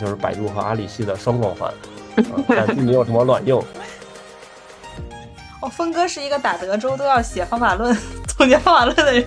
[0.00, 1.72] 就是百度和阿里系的双光环，
[2.16, 3.62] 啊但并没有什么卵用。
[5.62, 7.96] 哦，峰哥是一个打德州都要写方法论、
[8.26, 9.24] 总结方法论的人。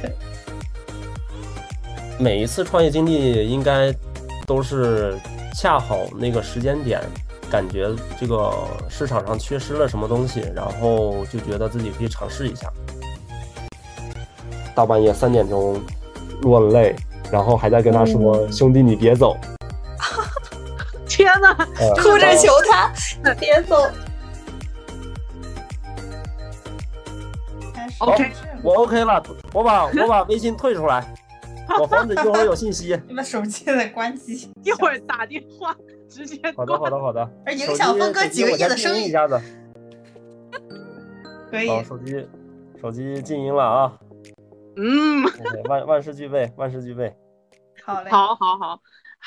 [2.20, 3.94] 每一次创业经历应该
[4.46, 5.18] 都是
[5.56, 7.02] 恰好那个时间点，
[7.50, 7.90] 感觉
[8.20, 8.52] 这个
[8.90, 12.72] 市场上缺失了什么东西，然后就觉得自己可以尝试一下。
[14.76, 15.82] 大半夜三点钟
[16.42, 16.96] 落了泪，
[17.32, 19.36] 然后还在跟他说：“兄弟，你别走。
[21.38, 21.68] 天哪！
[21.80, 22.92] 呃哭着求他
[23.36, 23.76] 别走。
[28.00, 28.32] OK
[28.64, 29.24] 我 OK 了，
[29.54, 31.16] 我把 我把微信退出来，
[31.80, 33.00] 我防止一会儿有信息。
[33.08, 35.76] 你把手机再关机，一会儿打电话
[36.10, 37.30] 直接好的，好的，好的。
[37.46, 39.06] 而影响峰哥几个亿的生意。
[39.06, 39.40] 一下子，
[41.50, 42.28] 可以好，手机
[42.82, 43.94] 手机静音了啊。
[44.76, 45.24] 嗯
[45.68, 47.16] 万万事俱备，万事俱备。
[47.84, 48.12] 好嘞。
[48.12, 48.80] 好，好，好。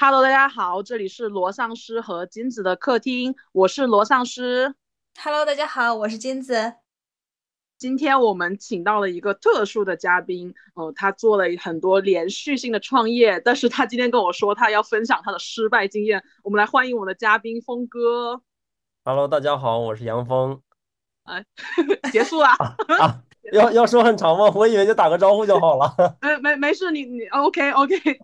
[0.03, 4.75] Hello，大家好，这里是罗丧尸和金子的客厅，我是罗丧尸。
[5.23, 6.73] Hello，大家好，我是金子。
[7.77, 16.25] 今天我们请到了一个特殊的嘉宾，呃，他做了很多连续性的创业，但是他今天跟我说他要分享他的失败经验。
[16.43, 18.41] 我们来欢迎我们的嘉宾峰哥。
[19.05, 20.63] Hello，大家好，我是杨峰。
[21.25, 21.45] 哎
[22.11, 23.21] 结束了，啊，
[23.53, 24.51] 要要说很长吗？
[24.55, 26.17] 我以为就打个招呼就好了。
[26.23, 28.19] 没没没事，你你 OK OK。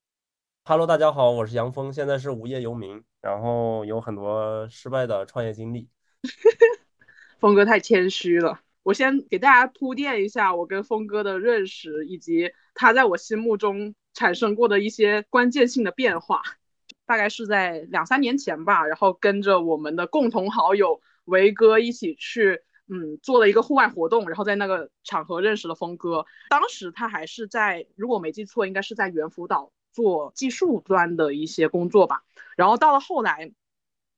[0.69, 5.89] Hello，大家好，我是杨峰，现在是无业游民，然后有很多失败的创业经历。
[7.39, 8.59] 峰哥太谦虚了。
[8.83, 16.43] 我先给大家铺垫一下我跟峰哥的认识，以及他在我心目中产生过的一些关键性的变化。
[17.05, 26.27] 大概是在两三年前吧，然后跟着我们的共同好友维哥一起去，嗯，做了一个户外活动，然后在那个场合认识了峰哥。
[26.51, 32.23] 当时他还是在，如果没记错，应该是在猿辅导做技术端的一些工作吧。
[32.57, 33.53] 然后到了后来，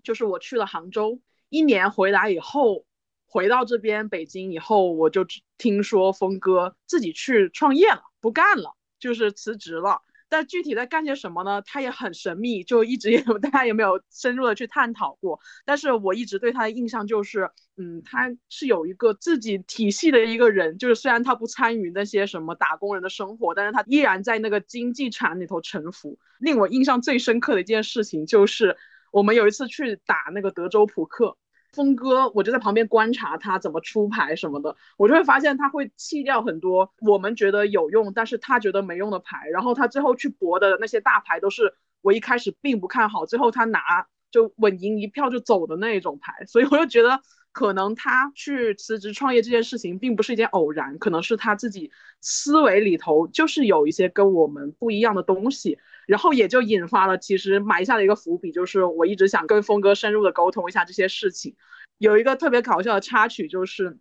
[0.03, 2.85] 就是我去了杭州，一年回来以后。
[3.31, 5.27] 回到这边北京以后，我就
[5.59, 10.01] 听说峰哥自己去创业了，不干了，就是辞职了。
[10.29, 11.63] 但具体在干些什么呢？
[11.63, 15.41] 他也很神秘，就一直也 大家也没有深入的去探讨过。
[15.65, 26.19] 但是我一直对他的印象就是，嗯，他是有一个自己体系的一个人，就是虽然他不参与那些什么打工人的生活，但是他依然在那个经济产里头沉浮。
[26.39, 28.77] 令我印象最深刻的一件事情就是，
[29.11, 31.37] 我们有一次去打那个德州扑克。
[31.73, 47.21] 峰哥，我就在旁边观察他怎么出牌什么的，我就会发现他会弃掉很多我们觉得有用，但是他觉得没用的牌，然后他最后去博的那些大牌都是我一开始并不看好，最后他拿就稳赢一票就走的那种牌，所以我就觉得
[47.53, 51.91] 可能他去辞职创业这件事情并不是一件偶然，可能是他自己
[52.21, 55.79] 思维里头就是有一些跟我们不一样的东西。
[56.09, 61.55] 然后也就引发了，其实埋下了一个伏笔，就是我一直想跟峰哥深入的沟通一下这些事情。
[61.99, 63.99] 有一个特别搞笑的插曲，就是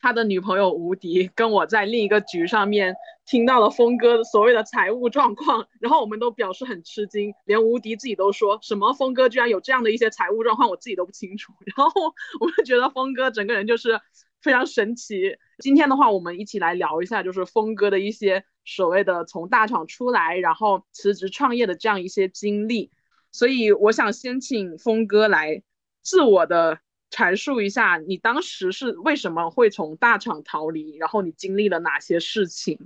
[0.00, 2.94] 他的女朋友吴迪跟我在另一个局上面
[3.26, 11.52] 听到了峰哥所谓的财务状况，然后我们都表示很吃惊，连吴迪自己都说什么峰哥居然有这样的一些财务状况，我自己都不清楚。
[11.76, 14.00] 然后我们觉得峰哥整个人就是
[14.42, 15.36] 非常神奇。
[15.58, 22.90] 今天的话，我们一起来聊一下，就是峰哥的一些所谓的从大厂出来，然后辞职创业的这样一些经历。
[23.30, 25.62] 所以我想先请峰哥来
[26.02, 26.80] 自我的
[27.10, 32.78] 阐述一下，你当时是为什么会从大厂逃离，然后你经历了哪些事情？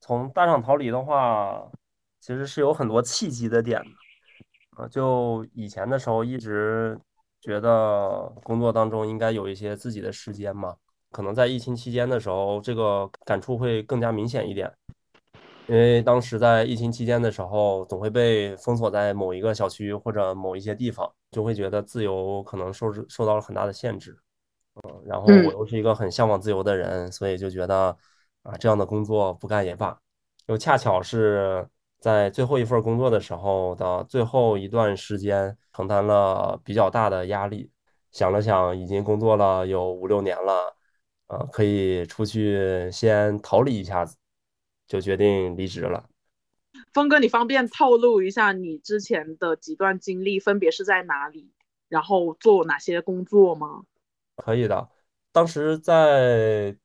[0.00, 1.70] 从大厂逃离的话，
[2.20, 4.82] 其实是有很多契机的点的。
[4.82, 6.98] 啊，就以前的时候一直
[7.40, 10.76] 觉得工作当中应该有一些自己的时间嘛。
[11.10, 14.72] 可能在疫情期间的时候，这个感触会更加明显一点，
[15.66, 24.16] 因为当时在疫情期间的时候，总会被封锁在某一个小区或者某一些地方，就会觉得自由可能受受到了很大的限制。
[24.84, 27.96] 嗯，然后我又是一个很向往自由的人，所以就觉得
[28.44, 29.98] 啊，这样的工作不干也罢。
[30.46, 31.68] 又恰巧是
[32.00, 37.70] 在最后一份工作的时候的最后一段时间，承担了比较大的压力。
[38.10, 40.76] 想了想，已经工作了有五六年了。
[41.28, 44.16] 呃，可以出去先逃离一下子，
[44.88, 46.08] 就决定离职了。
[46.92, 51.52] 峰哥，你方便透露一下你之前的几段经历分别是在哪里，
[51.88, 53.84] 然后做哪些工作吗？
[54.34, 54.88] 可以的。
[55.30, 56.76] 当时在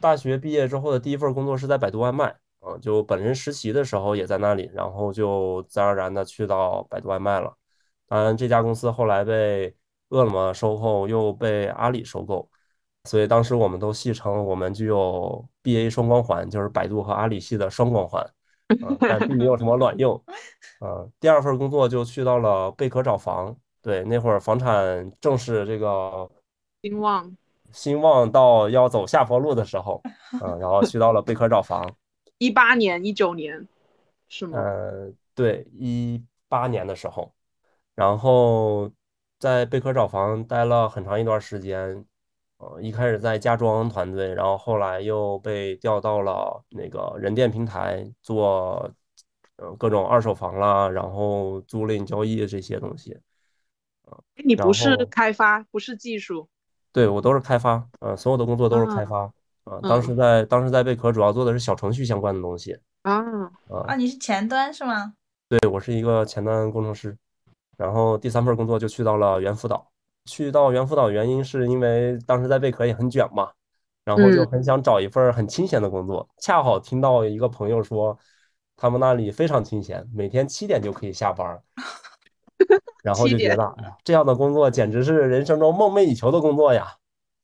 [0.00, 7.54] 大学毕业之后的第一份工作是在百度外卖，啊、呃，就本身实习的时候也在那里，然后就自然而然的去到百度外卖了。
[8.06, 9.74] 当然，这家公司后来被
[10.10, 12.48] 饿了么收购，又被阿里收购。
[13.04, 18.22] 所以当时我们都戏称我们具有 BA 双光环，就是百度和阿里系的双光环。
[18.84, 20.14] 啊，但并没有什么卵用。
[20.78, 26.30] 啊，第二份工作就去到了贝壳找房，对，那会儿房产正是这个
[26.82, 27.36] 兴旺，
[27.72, 30.00] 兴旺到要走下坡路的时候，
[30.40, 31.84] 嗯，然后去到了贝壳找房，
[32.40, 33.68] 一八年、一九年
[34.26, 34.58] 是吗？
[34.58, 37.34] 呃，对，一八年的时候，
[37.94, 38.90] 然后
[39.38, 42.02] 在贝壳找房待了很长一段时间，
[42.56, 48.90] 呃，一开始在家装团队，然后后来又被调到了那个人店平台做，
[49.56, 53.18] 呃，各种二手房啦，然后租赁交易这些东西。
[54.34, 56.48] 你不是开发，不是技术，
[56.90, 59.32] 对，我都是开发，呃，所有的工作都是开啊发，
[59.70, 63.20] 呃，当时在当时在贝壳主要做的是小程序相关的东西，啊，
[63.68, 65.14] 啊、啊，你是前端是吗？
[65.48, 67.16] 对，我是一个前端工程师，
[67.76, 69.86] 然后第三份工作就去到了猿辅导。
[70.24, 73.48] 去到猿辅导原因是因为当时在贝壳也很卷嘛，
[74.04, 76.28] 然后就嗯很想找一份很清闲的工作。
[76.38, 78.18] 恰好听到一个朋友说，
[78.76, 81.62] 他们那里非常清闲，每天七点就可以下班儿，
[83.04, 86.96] 然后就觉得，这样的工作简直是人生中梦寐以求的工作呀！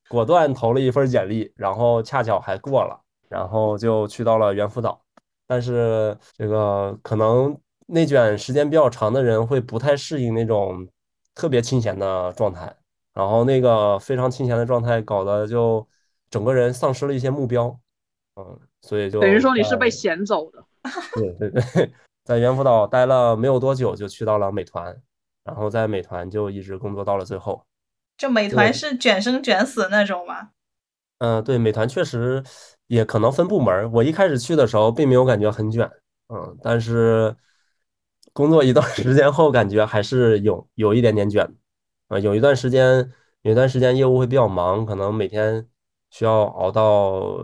[0.08, 5.00] 果断投了一份简历，然后恰巧还过了，然后就去到了猿辅导。
[5.46, 7.56] 但是这个可能
[7.86, 10.86] 内卷时间比较长的人会不太适应那种
[11.34, 12.74] 特别清闲的状态，
[13.14, 15.86] 然后那个非常清闲的状态搞得就
[16.30, 17.78] 整个人丧失了一些目标，
[18.36, 20.64] 嗯，所以就等于说你是被闲走的。
[21.14, 21.92] 对 对对，
[22.24, 24.96] 在猿辅导待了没有多久，就去到了美团，
[25.44, 27.62] 然后在美团就一直工作到了最后。
[28.16, 30.50] 这美团是卷生卷死那种吗？
[31.18, 32.42] 嗯，对，美团确实
[32.86, 33.88] 也可能分部门儿。
[33.90, 35.90] 我一开始去的时候并没有感觉很卷，
[36.28, 37.34] 嗯，但是
[38.32, 41.48] 工作一段 时间后，感觉还是有有一点点卷。
[42.08, 43.10] 啊，有一段时间，
[43.42, 45.66] 有一段时间业务会比较忙，可能每天
[46.10, 47.36] 需要熬到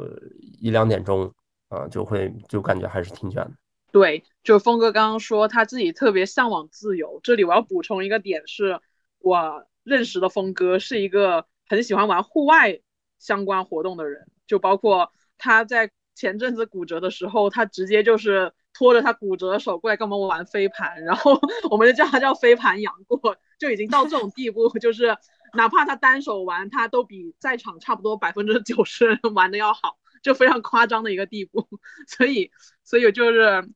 [0.61, 1.33] 一两点钟，
[1.69, 3.51] 啊，就会就感觉还是挺卷的。
[3.91, 8.79] 对，就峰哥刚刚说他自己特别向往自由，这里我要补充一个点是，
[9.19, 12.81] 我认识的峰哥是一个很喜欢玩户外
[13.19, 21.41] 相关活动的人，就包括他在前阵子骨折的时候，他直接就是拖着他骨折的手过来跟我们玩飞盘，然后
[21.71, 25.17] 我们就叫他叫飞盘杨过，就已经到这种地步，就是
[25.55, 31.67] 哪怕他单手玩，他都比在场差不多百分之九十人玩的要好，就非常夸张的一个地步，
[32.07, 32.51] 所以
[32.85, 33.69] 所以就是。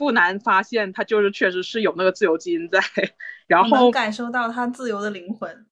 [0.00, 2.80] 不难发现，他就是确实是有那个自由基因在，
[3.46, 5.66] 然后感受到他自由的灵魂。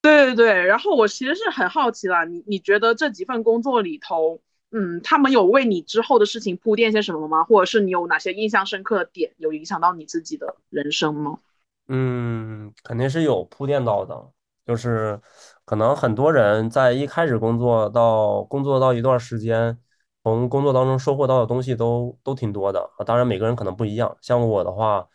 [0.00, 4.40] 对对对，然后我其实是很好奇啦，你你觉得这几份工作里头，
[4.70, 7.42] 嗯，他们有为你之后的事情铺垫些什么吗？
[7.42, 11.40] 或者是你有哪些印象深刻的点，有影响到你自己的人生吗？
[11.88, 14.30] 嗯，肯定是有铺垫到的，
[14.64, 15.20] 就是
[15.64, 19.76] 可能很多人在一开始工作到工作到一段时间，
[20.24, 23.04] 从工作当中收获到的东西都都挺多的啊。
[23.04, 25.06] 当然每个人可能不一样，像我的话，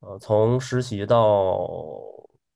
[0.00, 1.68] 呃，从实习到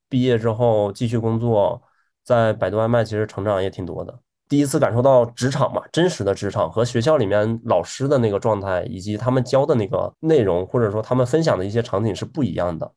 [0.09, 1.81] 毕业之后继续工作，
[2.23, 4.19] 在百度外卖其实成长也挺多的。
[4.47, 12.91] 第一次感受到职场嘛，真实的职场和学校里面老师的那个状态，以及他们教的那个内容，或者说他们分享的一些场景是不一样的。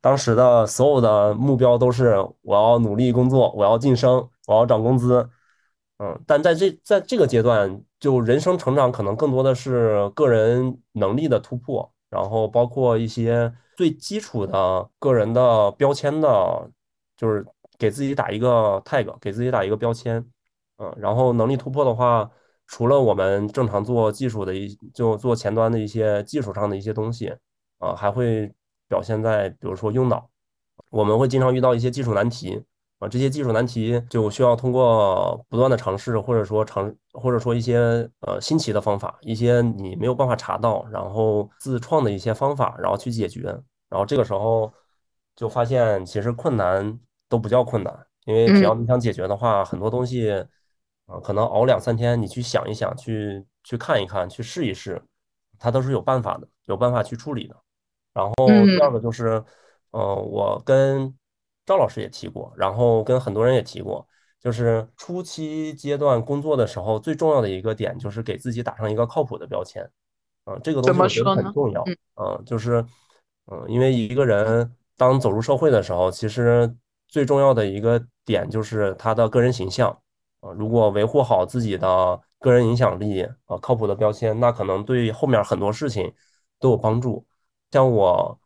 [0.00, 5.28] 当时的所有的目标都是我要努力工作，我要晋升，我要涨工资。
[5.98, 16.70] 嗯，但在这在这个阶段，就人生成长可能更多的是个人能力的突破，然后包括一些最基础的个人的标签的，
[17.16, 17.44] 就是
[17.76, 20.24] 给自己打一个 tag，给自己打一个标签。
[20.78, 22.30] 嗯，然后能力突破的话，
[22.68, 27.34] 除了我们正常做技术的一就做前端的一些技术上的一些东西，
[27.78, 28.54] 啊，还会
[28.86, 30.30] 表现在比如说用脑，
[30.90, 32.62] 我们会经常遇到一些技术难题。
[32.98, 43.42] 啊，这些技术难题就需要通过不断的尝试，或者说尝，或者说一些呃新奇的方法，一些你没有办法查到，然后自创的一些方法，然后去解决。
[43.88, 44.72] 然后这个时候
[45.34, 46.98] 就发现，其实困难
[47.28, 50.30] 都不叫困难，因为只要你想解决的话，很多东西
[51.04, 55.00] 啊，可能熬两三天，你去想一想，去去看一看，去试一试，
[55.58, 57.54] 它都是有办法的，有办法去处理的。
[58.14, 58.34] 然后
[58.64, 59.44] 第二个就是，
[59.90, 61.14] 呃，我跟
[61.66, 64.06] 赵老师也提过，然后跟很多人也提过，
[64.40, 69.82] 就是初期阶段工作的时候，最重要的一个点就是给自己打上一个靠谱的标签，
[70.44, 71.34] 嗯、这个东西我觉得？
[71.34, 72.84] 很重要，嗯嗯、就是，
[73.50, 76.72] 嗯、因为一个人当走入社会的时候，其实
[77.08, 79.90] 最重要的一个点就是他的个人形象，
[80.40, 86.14] 啊、如果维护好自己的个人影响力，啊、靠谱的标签，那可能对后面很多事情
[86.60, 87.26] 都有帮助。
[87.72, 88.38] 像我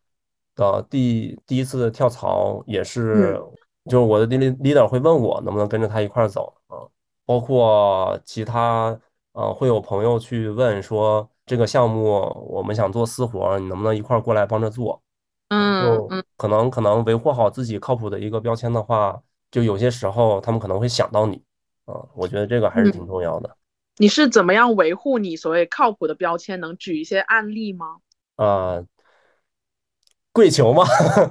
[0.54, 3.52] 的第第一次跳槽也是，嗯
[3.86, 6.84] 就是我的 lead- leader 会问我能不能跟着他一块儿走啊，
[7.24, 8.98] 包括其他
[9.32, 15.02] 呃会有朋友去问说这个项目我们想做私活，你能不能一块儿过来帮着做？
[15.48, 21.42] 嗯就嗯可能可能维护好自己靠谱的一个标签的话，就有些时候他们可能会想到你，
[21.86, 23.56] 啊，我觉得这个还是挺重要的。
[23.96, 26.60] 你是怎么样维护你所谓靠谱的标签？
[26.60, 27.96] 能举一些案例吗？
[28.36, 28.82] 啊，
[30.32, 30.84] 跪求嘛，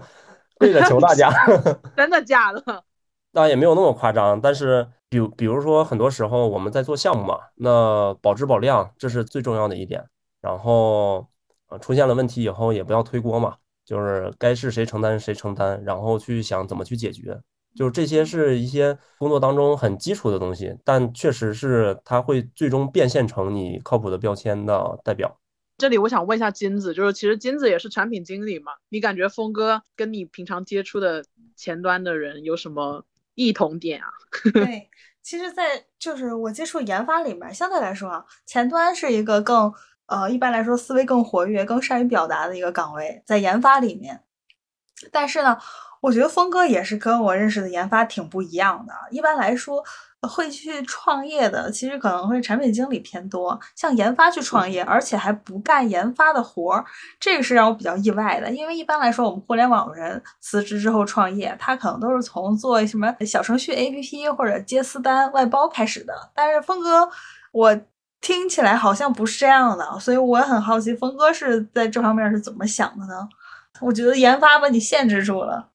[0.59, 1.31] 跪着求大家。
[1.95, 2.83] 真的假的？
[3.31, 10.03] 那也没有那么夸张，但是比如比如说，很多时候我们在做项目嘛，那保质保量这是最重要的一点。
[10.41, 11.27] 然后
[11.69, 17.39] 呃出现了问题以后，也不要推锅嘛，就是该是谁承担谁承担，然后去想怎么去解决。
[17.75, 25.37] 就是这些是一些工作当中很基础的东西，但确实是它会最终变现成你靠谱的标签的代表。
[25.79, 31.23] 这里我想问一下金子，就是其实金子也是产品经理嘛，你感觉峰哥跟你平常接触的
[31.55, 34.09] 前端的人有什么异同点啊？
[34.53, 34.89] 对，
[35.23, 39.73] 其实，在就是我接触研发里面，相对来说啊，前端是一个更
[40.07, 44.21] 呃，一般来说思维更活跃、更善于表达的一个岗位，在研发里面。
[45.13, 45.57] 但是呢，
[46.01, 48.93] 我觉得峰哥也是跟我认识的研发挺不一样的。
[49.11, 49.81] 一般来说，
[50.27, 56.85] 会去创业的，其实可能会产品经理偏多，像研发去创业，而且还不干研发的活儿，
[57.19, 58.51] 这个是让我比较意外的。
[58.51, 66.13] 因为一般来说，我们互联网人辞职之后创业，他可能都是从做什么小程序 APP 或者接私单外包开始的。
[66.33, 67.09] 但是峰哥，
[67.51, 67.79] 我
[68.19, 73.29] 听起来好像不是这样的，所以我很好奇，峰哥是在这方面是怎么想的呢？
[73.79, 75.69] 我觉得研发把你限制住了。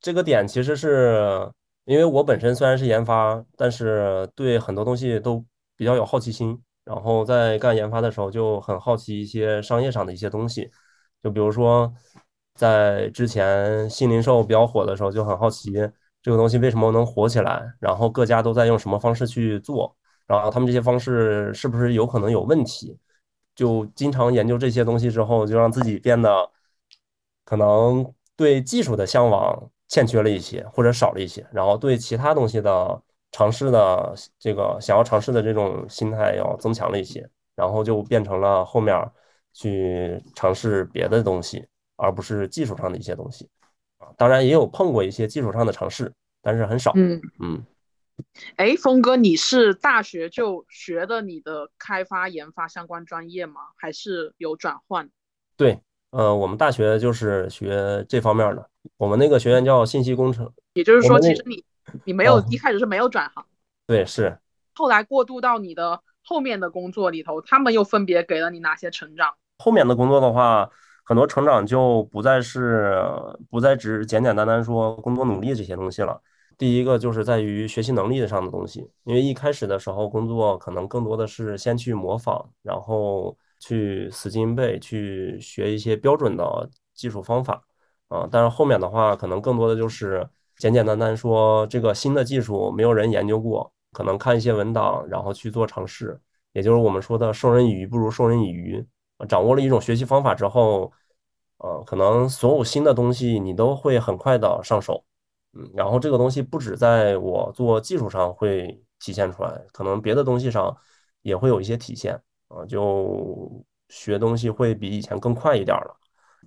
[0.00, 1.50] 这个点其实是
[1.88, 5.42] 因为我本身虽然是研发，但是对很多东西都
[5.74, 6.62] 比较有好奇心。
[6.84, 10.70] 然后在干研发的时候就很好奇一些商业上的一些东西，
[11.22, 11.90] 就比如说
[12.54, 15.72] 在之前新零售比较火的时候，就很好奇
[16.22, 22.98] 这个东西为什么能火起来，然后各家都在用什么方式去做，然后他们这些方式是不是有可能有问题？
[23.54, 26.50] 就经常研究这些东西之后，就让自己变得
[27.46, 33.02] 可能对技术的向往欠缺了一些，或者少了一些，然后对其他东西的
[33.32, 38.94] 尝试的这个想要尝试的这种心态要增强了一些，然后就变成了后面
[39.52, 41.66] 去尝试别的东西，
[41.96, 43.48] 而不是技术上的一些东西
[43.98, 44.08] 啊。
[44.16, 46.92] 当然也有碰过一些技术上的尝试，但是很少。
[46.94, 47.64] 嗯嗯，
[48.56, 53.60] 哎，峰哥，你是大学就学的你的开发研发相关专业吗？
[53.76, 55.08] 还是有转换？
[55.56, 55.80] 对，
[56.10, 60.50] 呃，我们大学就是学这方面的，我们那个学院叫信息工程。
[60.72, 61.62] 也就是说，其实你
[62.04, 63.44] 你没有哦一开始是没有转行，
[63.86, 64.38] 对，是。
[64.74, 69.34] 后来过渡到你的后面的工作里头，他们又分别给了你哪些成长？
[69.58, 70.70] 后面的工作的话，
[71.04, 72.96] 很多成长就不再是
[73.50, 76.20] 不再只简简单单说工作努力这些东西了。
[76.56, 87.62] 第一个就是在于学习能力上的东西，因为一开始的时候工作可能更多的是先去模仿，然后去死记硬背，去学一些标准的技术方法
[88.08, 88.28] 啊。
[88.30, 96.20] 但是后面的话，可能更多的就是简简单单说这个新的技术没有人研究过，可能看一些文档，然后去做尝试，
[96.52, 98.86] 也就是我们说的授人以鱼不如授人以渔。
[99.28, 100.92] 掌握了一种学习方法之后，
[101.56, 105.04] 呃，可能所有新的东西你都会很快的上手，
[105.54, 110.76] 嗯，然后这个东西不止在我做技术上会体现出来，可能别的东西上
[111.22, 115.96] 也会有一些体现，啊，就学东西会比以前更快一点了。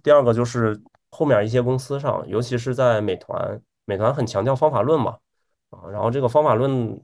[0.03, 5.17] 第二个就是后面一些公司上，尤其是在美团，美团很强调方法论嘛，
[5.69, 6.99] 啊，然后这个方法论。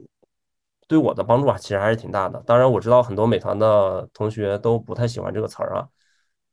[0.89, 2.41] 对我的帮助啊，其实还是挺大的。
[2.45, 5.89] 当然，我知道很多美团的同学都不太喜欢这个词儿啊。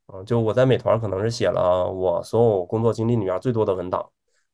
[0.07, 4.09] 嗯，就我在美团可能是写了我所有工作经历里面最多的文档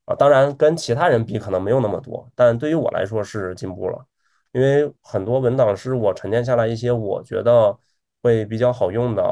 [0.06, 0.14] 啊。
[0.14, 4.06] 当然，跟其他人比可能没有那么多，但对于我来说是进步了。
[4.52, 7.78] 因为很多文档是我沉淀下来一些我觉得
[8.22, 9.24] 会比较好用的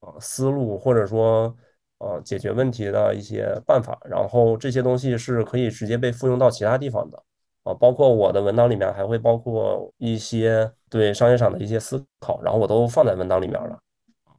[0.00, 1.54] 呃思路，或者说
[1.98, 3.98] 呃解决问题的一些办法。
[4.04, 7.22] 然后这些东西是可以直接被复用到其他地方的。
[7.62, 13.78] 啊，包括我的文档里面还会包括一些对商业上的一些思考，然后我都放在文档里面了，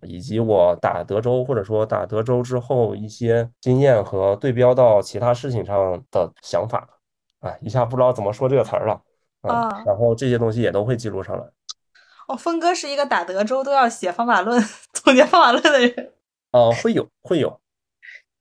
[0.02, 6.90] 以及我打德州或者说打德州之后一些经验和对标到其他事情上的想法，
[7.42, 9.00] 哎，一下不知道怎么说这个词儿了，
[9.42, 11.44] 啊，啊然后这些东西也都会记录上来。
[12.28, 16.14] 哦，峰哥是一个打德州都要写方法论、总结方法论的人，
[16.52, 17.60] 啊， 会有会有，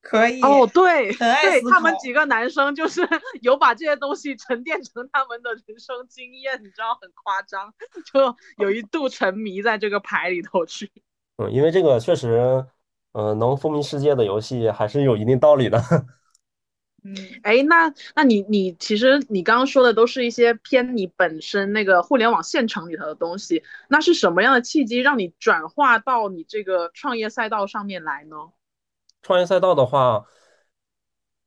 [0.00, 3.00] 可以哦，对，对他们几个男生就是
[3.42, 7.72] 有把这些东西沉淀成他们的人生经验，你知道很夸张，
[8.12, 10.90] 就有一度沉迷在这个牌里头去。
[11.38, 12.64] 嗯，因为这个确实，
[13.12, 15.82] 呃，能风靡世界的游戏还是有一定道理的。
[17.04, 28.36] 嗯，哎，那那你你其实你刚刚说的都是一些偏你本身那个互联网县城里头的东西，那是什么样的契机让你转化到你这个创业赛道上面来呢？
[29.22, 30.24] 创业赛道的话，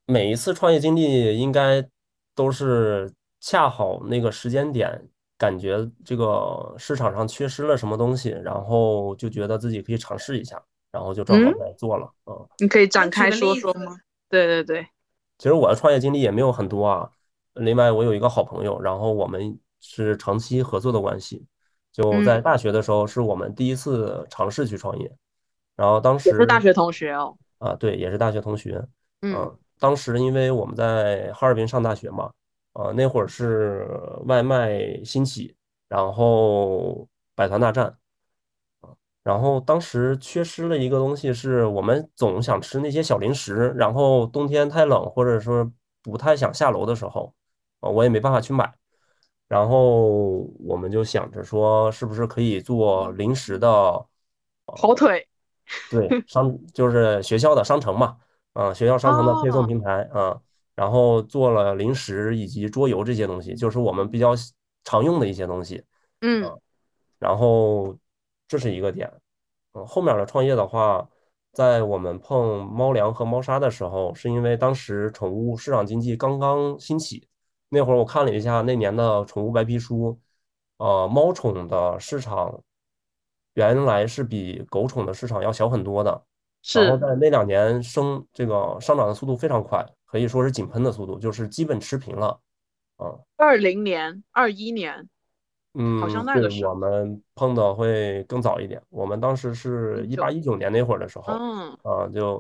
[0.06, 1.88] 每一次创业经历应该
[2.36, 12.12] 都是恰好那个时间点，感觉这个市场上缺失了什么东西，然后就觉得自己可以尝试一下，然后就正好嗯，在做了。
[12.26, 13.98] 嗯，你可以展开说说吗？
[14.30, 14.88] 对对对，
[15.44, 17.12] 其实我的创业经历也没有很多啊。
[17.56, 21.46] 另外，我有一个好朋友，然后我们是长期合作的关系。
[21.92, 25.14] 就在嗯，大学的时候，是我们第一次尝试去创业。
[25.76, 27.36] 然后当时也是大学同学哦。
[27.58, 28.88] 啊，对，也是大学同学。
[29.22, 32.32] 嗯，嗯，当时因为我们在哈尔滨上大学嘛，
[32.72, 33.86] 啊，那会儿是
[34.28, 35.54] 外卖兴起，
[35.90, 37.94] 然后百团大战。
[39.24, 47.34] 然后当时缺失了一个东西，是我们总想吃那些小零食，然后冬天太冷，或者说不太想下楼的时候，
[47.80, 48.74] 啊，我也没办法去买。
[49.48, 53.70] 然后我们就想着说，是不是可以做零食的，
[54.66, 55.28] 跑腿。
[55.90, 58.18] 对，商就是学校的商城嘛，
[58.54, 60.38] 啊，学校商城的配送哦，平台啊，
[60.76, 64.34] 然后做了零食以及桌游这些东西，就是我们比较
[64.84, 65.78] 常用的一些东西。
[65.78, 65.86] 啊。
[66.22, 66.60] 嗯，
[67.20, 67.96] 然后
[68.48, 69.12] 这是一个点。
[69.74, 71.08] 嗯，后面的创业的话，
[71.52, 77.28] 在我们碰猫粮和猫砂的时候，是因为当时宠物市场经济刚刚兴起，
[77.70, 80.20] 那会儿我看了一下那年的宠物白皮书，
[80.78, 82.62] 呃，猫宠的市场
[83.56, 86.24] 原来是比狗宠的市场要小很多的，
[86.76, 92.40] 然后在那两年升这个上涨的速度非常快，可以说是井喷的速度，就是基本持平了。
[92.98, 93.14] 啊。
[93.38, 95.10] 二零年、二一年，
[95.74, 96.76] 好嗯，像那对，我个时候。
[96.76, 98.82] 们碰的会更早一点。
[98.90, 102.40] 我们当时是一八一九，年那会儿的时候，嗯，啊，就，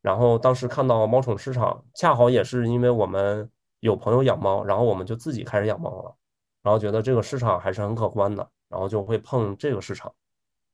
[0.00, 6.14] 然后当时看到猫宠市场，恰好也是因为我们有朋友养猫，然后我们就自己开始养猫了，
[6.62, 10.12] 然后觉得这个市场还是很可观的，然后就会碰这个市场。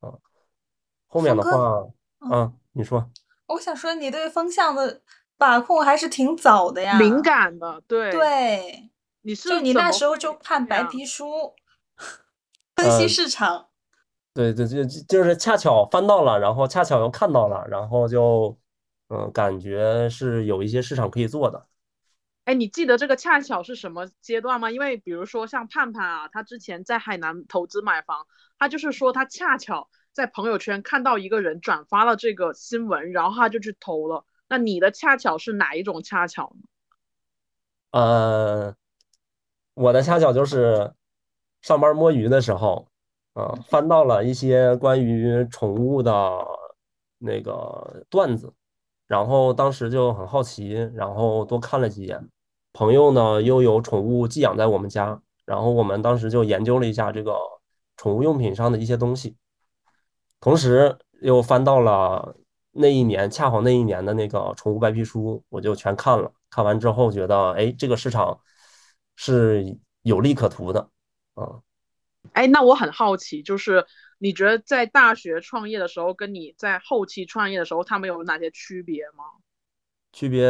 [0.01, 0.13] 啊，
[1.07, 1.87] 后面，的话，
[2.21, 3.09] 嗯，啊，你说，
[3.47, 5.01] 我想说你对风向的
[5.39, 7.23] 把控还是挺早的呀敏。
[7.23, 8.91] 感的，对，对，
[9.23, 10.85] 你就你是怎么那时候就看白？
[10.85, 11.55] 皮书，
[12.77, 13.69] 分析嗯，市场。
[14.33, 18.59] 对对，就就是恰巧翻到了，然后恰巧又看到了，然后就，
[19.09, 21.69] 嗯，感觉是有一些市场可以做的。
[22.47, 24.71] 哎，你记得这个恰巧是什么阶段吗？
[24.71, 28.27] 因为比如说像盼盼啊，他之前在海南投资买房，
[28.59, 34.25] 他就是说他恰巧在朋友圈看到一个人转发了这个新闻，然后他就去投了。
[34.49, 36.69] 那你的恰巧是哪一种恰巧呢？
[37.93, 38.75] 呃，
[39.75, 40.93] 我的恰巧就是
[41.65, 42.87] 上班摸鱼的时候，
[43.33, 46.47] 啊，翻到了一些关于宠物的
[47.17, 48.53] 那个段子，
[49.07, 52.29] 然后当时就很好奇，然后多看了几眼。
[52.75, 57.35] 朋友呢又有宠物寄养在我们家，然后我们当时就研究了一下这个
[57.97, 59.35] 宠物用品上的一些东西，
[60.41, 62.37] 同时又翻到了
[62.73, 66.31] 那一年，恰好那一年的那个宠物白皮书，我就全看了。
[66.51, 68.39] 看完之后觉得，哎，这个市场
[69.17, 70.91] 是有利可图的，
[71.35, 71.61] 啊，
[72.33, 73.87] 哎，那我很好奇，就是
[74.19, 79.25] 你觉得在大学创业的时候，跟你在后期创业的时候，他们有哪些区别吗？
[80.13, 80.47] 区别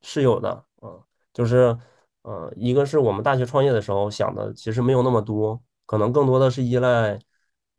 [0.00, 1.02] 是有的，嗯，
[1.34, 1.76] 就是，
[2.22, 7.18] 呃，一个是我们大学创业的时候想的其实没有那么多，可能更多的是依赖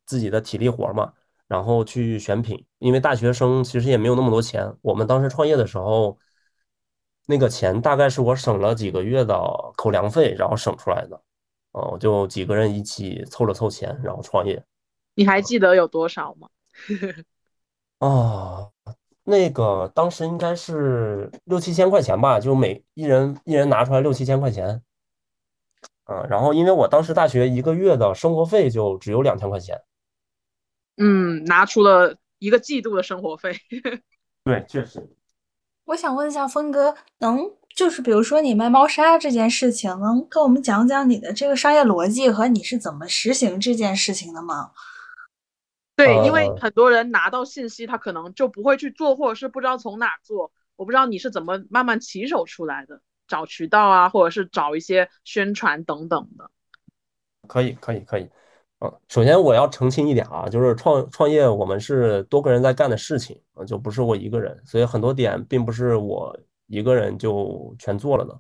[0.06, 1.12] 自己的体力活儿嘛，
[1.48, 6.20] 然后去选品，因为大学生其实也没有那么多钱，我们当时创业的时候，
[7.26, 9.36] 那个钱大概是我省了几个月的
[9.76, 11.20] 口粮费，然后省出来的，
[11.74, 14.64] 哦，就几个人一起凑了凑钱，然后创业。
[15.16, 16.50] 你还记得有多少吗？
[18.00, 18.70] 啊，
[19.26, 24.82] 那个当时应该是六七千块钱吧，就每一人一人拿出来六七千块钱，
[26.06, 29.82] 啊，然后因为我当时大学一个月的生活费就只有两千块钱，
[30.98, 33.56] 嗯，拿出了一个季度的生活费。
[34.44, 35.16] 对，确实。
[35.86, 44.72] 我想问一下峰哥，能就是比如说你卖猫砂这件事情，能跟我们讲讲你的这个商业逻辑和你是怎么实行这件事情的吗？
[45.96, 50.52] 对，因为呃，很多人拿到信息，他可能就不会去做，或者是不知道从哪做。
[50.76, 56.50] 我不知道你是怎么慢慢起手出来的，找渠道啊，或者是找一些宣传等等的。
[57.48, 58.28] 可以，可以，可以。
[58.84, 68.38] 嗯，首先我要澄清一点啊，就是创创业我们是多个人在干的事情啊，就不是我一个人，所以很多点并不是我一个人就全做了的。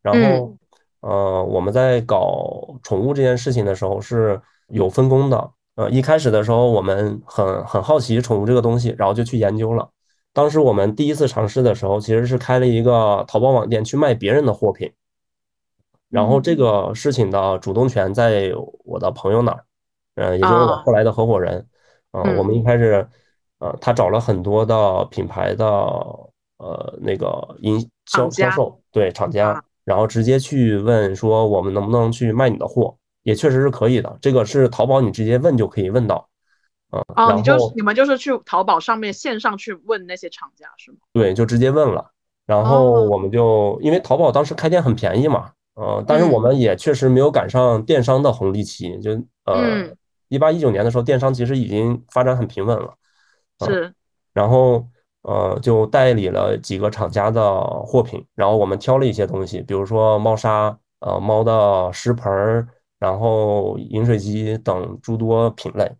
[0.00, 0.56] 然嗯，后，
[1.00, 5.50] 呃，我们在搞宠物这件事情的时候是有分工的。
[5.74, 9.90] 呃，一开始的时候我们很很好奇宠物这个东西，然后就去研究了。
[10.32, 14.90] 当时我们第一次尝试的时候，其实是开了一个淘宝网店去卖别人的货品，
[16.08, 18.52] 然后这个事情的主动权在
[18.84, 19.64] 我的朋友那儿，
[20.14, 21.66] 嗯，也就是我后来的合伙人，
[22.12, 23.06] 嗯，我们一开始，
[23.58, 36.28] 呃，他找了很多的品牌的呃那个营销销售对厂家，然后直接去问说我们能不能去卖你的货，也确实是可以的，这个是淘宝你直接问就可以问到。
[37.16, 40.98] 哦，你就是你们就是去淘宝上面线上去问那些厂家是吗？
[41.14, 42.10] 对，就直接问了，
[42.44, 49.12] 然后我们就因为淘宝当时开店很便宜嘛，呃，但是我们也确实没有赶上电商的红利期，就
[49.46, 49.88] 呃
[50.32, 52.94] 一八一九年的时候，电商其实已经发展很平稳了，
[53.66, 53.92] 是，
[54.32, 54.88] 然后
[55.20, 62.66] 呃就代理了几个厂家的货品，然后我们挑了一些东西，比如说猫砂，呃猫的食盆儿，
[62.98, 65.92] 然后饮水机等诸多品类。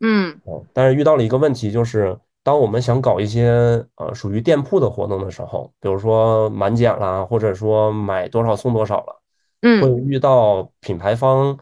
[0.00, 0.40] 嗯，
[0.72, 3.50] 但是遇到了一个问题，就是当我们想搞一些
[3.96, 9.20] 呃属于店铺的活动的时候，比如说满减啦，或者说买多少送多少了，
[9.60, 11.58] 嗯，会遇到品牌方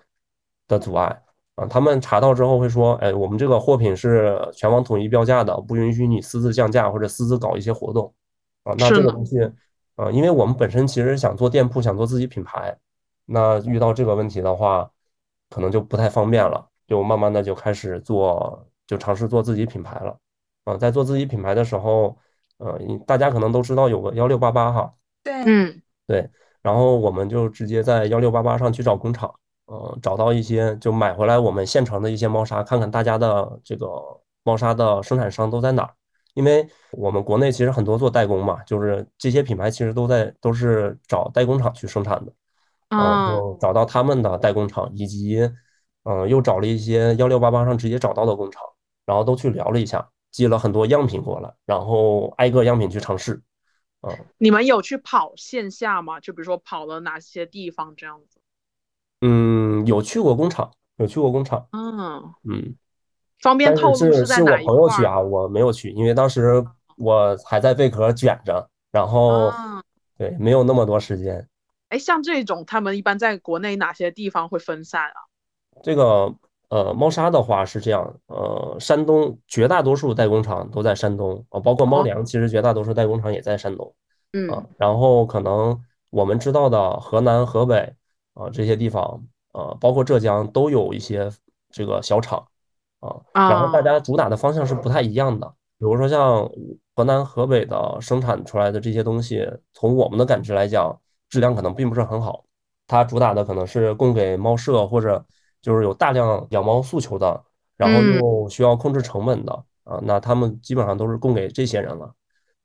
[0.69, 1.24] 的阻碍
[1.57, 1.67] 啊。
[1.67, 8.13] 他们查到之后会说，哎，我们这个货品是全网统一标价的，不允许你私自降价或者私自搞一些活动
[8.65, 8.75] 啊。
[8.79, 9.41] 那这个东西，
[9.97, 12.77] 啊，因为我们本身其实想做店铺，想做自己品牌，
[13.27, 14.91] 那遇到这个问题的话，
[15.51, 16.69] 可能就不太方便了。
[16.87, 20.19] 就慢慢的就开始做，就尝试做自己品牌了，
[20.65, 22.15] 啊，在做自己品牌的时候，
[22.59, 26.29] 呃，大家可能都知道有个幺六八八哈，对，嗯，对，
[26.61, 29.35] 然后我们就直接在幺六八八上去找工厂，
[29.67, 33.87] 呃，找到一些就买回来我们现成的一些猫砂，看看大家的这个
[34.43, 35.95] 猫砂的生产商都在哪儿，
[36.35, 42.33] 因为我们国内其实很多做代工嘛，就是这些品牌其实都在都是找代工厂去生产的，
[42.89, 45.51] 啊，就找到他们的代工厂以及。
[46.07, 48.63] 嗯，又找了一些幺六八八上直接找到的工厂，
[49.07, 53.43] 然后都去聊了一下，寄了很多样品过来，然后挨个样品去尝试。
[54.03, 56.21] 嗯，你们有去跑线下吗？
[56.21, 58.39] 就比如说跑了哪些地方这样子？
[59.27, 61.67] 嗯，有去过工厂，有去过工厂。
[61.73, 61.99] 嗯
[62.47, 62.77] 嗯，
[63.41, 66.63] 方便透露是在哪一朋友去啊，我没有去，因为当时
[66.99, 69.51] 我还在贝壳卷着，然后
[70.19, 71.49] 对，没有那么多时间。
[71.89, 75.17] 哎，像这种他们一般在国内哪些地方会分散啊？
[75.83, 76.35] 这个
[76.69, 83.95] 呃，猫砂的话是这样，呃，山东绝大多数代工厂都在山东啊，包括猫粮，其实绝大多数代工厂也在山东，
[84.33, 87.95] 嗯，然后可能我们知道的河南、河北
[88.35, 91.31] 啊这些地方，呃，包括浙江都有一些
[91.71, 92.47] 这个小厂
[93.01, 95.47] 啊，然后大家主打的方向是不太一样的，
[95.79, 96.49] 比如说像
[96.95, 102.45] 河南、河北的生产出来的这些东西，从我们的感知来讲，质量可能并不是很好，
[102.87, 105.25] 它主打的可能是供给猫舍或者。
[105.65, 107.43] 就是有大量养猫诉求的，
[107.79, 112.15] 然后又需要控制成本的啊，那他们基本上都是供给这些人了，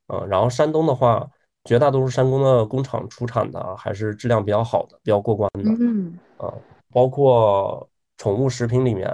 [0.07, 1.29] 啊，然后山东的话，
[1.65, 6.53] 绝大多数山东的工厂出产的还是质量比较好的，比较过关的，嗯，啊，
[6.91, 9.07] 包括宠物食品里面，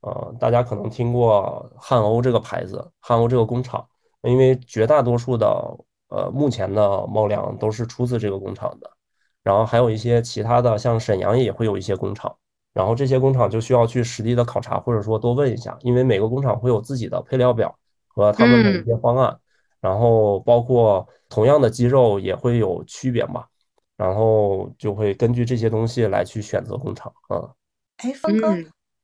[0.00, 3.86] 啊，大家可能听过汉欧这个牌子，汉欧这个工厂，
[4.22, 5.46] 因为绝大多数的
[6.08, 8.90] 呃目前的猫粮都是出自这个工厂的，
[9.42, 12.34] 然后还有一些其他的，像沈阳也会有一些工厂。
[12.74, 17.76] 然后这些工厂就需要去实地的考察，或者说多问一下，因为每个工厂会有自己的配料表
[18.08, 19.38] 和他们的一些方案，
[19.82, 23.44] 然后包括同样的鸡肉也会有区别嘛，
[23.98, 27.50] 然后就会根据这些东西来去选择工厂啊。
[27.98, 28.56] 哎，峰哥，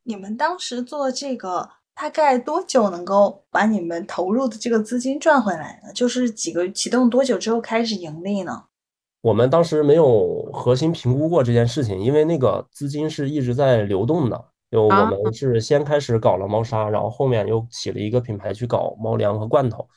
[0.05, 5.93] 你们当时做这个大概多久能够把你们投入的这个资金赚回来呢？
[5.93, 8.65] 就是几个启动多久之后开始盈利呢？
[9.21, 14.45] 我们当时没有核心评估过这件事情，因为那个资金是一直在流动的。
[14.71, 19.89] 就我们是先开始搞了猫砂，然后后面又起了一个品牌去搞猫粮和罐头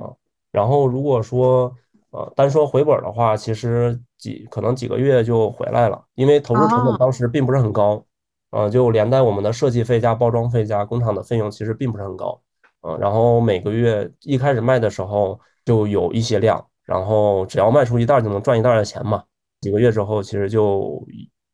[0.00, 0.14] 啊。
[0.52, 1.74] 然后如果说
[2.10, 8.04] 呃单说回本的话，其实几可能几个月就回来了，因为投入成本当时并不是很高
[8.50, 12.40] 啊，就连带我们的设计费加包装费加工厂的费用其实并不是很高
[12.82, 12.96] 呃。
[12.98, 16.64] 然后每个月一开始卖的时候就有一些量。
[16.84, 19.22] 然后只要卖出一袋就能赚一袋的钱嘛，
[19.60, 21.00] 几个月之后其实就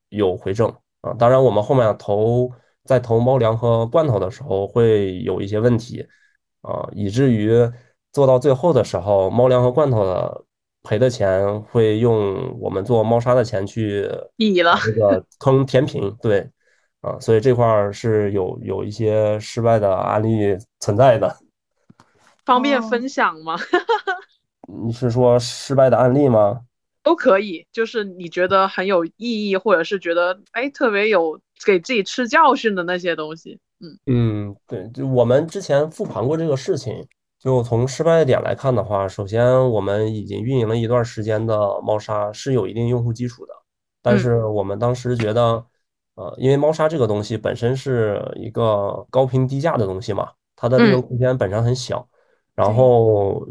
[0.08, 0.66] 有回正
[1.02, 1.12] 啊。
[1.18, 2.50] 当然我们后面投
[2.84, 6.04] 在投猫粮和罐头的时候会有一些问题
[6.62, 7.52] 啊，以至于
[8.12, 10.44] 做到最后的时候，猫粮和罐头的
[10.82, 16.16] 赔的钱会用我们做猫砂的钱去抵了这个坑填平。
[16.22, 16.48] 对
[17.00, 21.36] 啊，所以这块儿是有有一些失败的案例存在的，
[22.44, 23.56] 方便分享吗？
[24.86, 26.60] 你是说失败的案例吗？
[27.04, 33.58] 都可以，就是你觉得很有意义，或者是觉得哎特别有给自己吃教训的那些东西。
[33.80, 37.06] 嗯嗯，对，就我们之前复盘过这个事情，
[37.38, 43.52] 就从失败的点来看的话，首先我们已经运营了一段时间的猫砂是有一定用户基础的，
[44.02, 45.64] 但是我们当时觉得，
[46.16, 52.08] 呃，因为猫砂这个东西本身是一个高频低价的东西嘛，它的利润空间本身很小，
[52.56, 53.46] 然后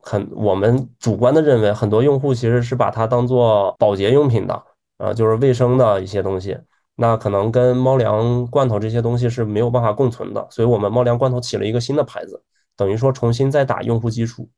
[0.00, 4.60] 很我们主观的认为，很多用户其实是把它当做保洁用品的，
[4.98, 6.58] 啊，就是卫生的一些东西，
[6.96, 12.42] 那可能跟猫粮罐头这些东西是没有办法共存的，所以我们猫粮罐头起了一个新的牌子。
[12.76, 14.48] 等于说重新再打用户基础，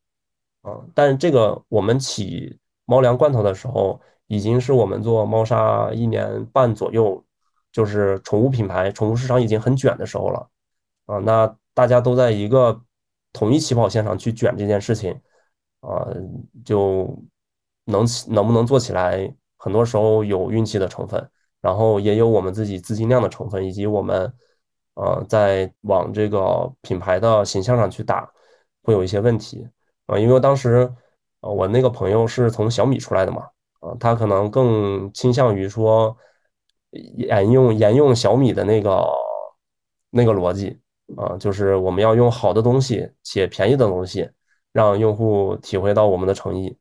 [0.63, 7.23] 啊，但是这个我们起猫粮罐头的时候，已经是我们做猫砂一年半左右，
[7.71, 10.49] 就是宠物品牌、宠物市场已经很卷的时候了，
[11.07, 12.81] 啊，那大家都在一个
[13.33, 15.21] 统一起跑线上去卷这件事情，
[15.81, 16.09] 啊，
[16.65, 17.23] 就
[17.85, 24.33] 能起能不能做起来，很多时候有运气的成分，然后也有我们自己资金量的成分，以及我们。
[24.97, 28.31] 呃，在往这个品牌的形象上去打，
[28.83, 29.69] 会有一些问题
[30.07, 30.91] 啊，因为当时，
[31.41, 33.43] 呃，我那个朋友是从小米出来的嘛，
[33.81, 36.17] 啊，他可能更倾向于说
[36.93, 39.07] 沿用沿用小米的那个
[40.09, 40.81] 那个逻辑
[41.15, 44.31] 啊，就是我们要用好的东西且便宜的东西，
[44.73, 46.75] 让用户体会到我们的诚意。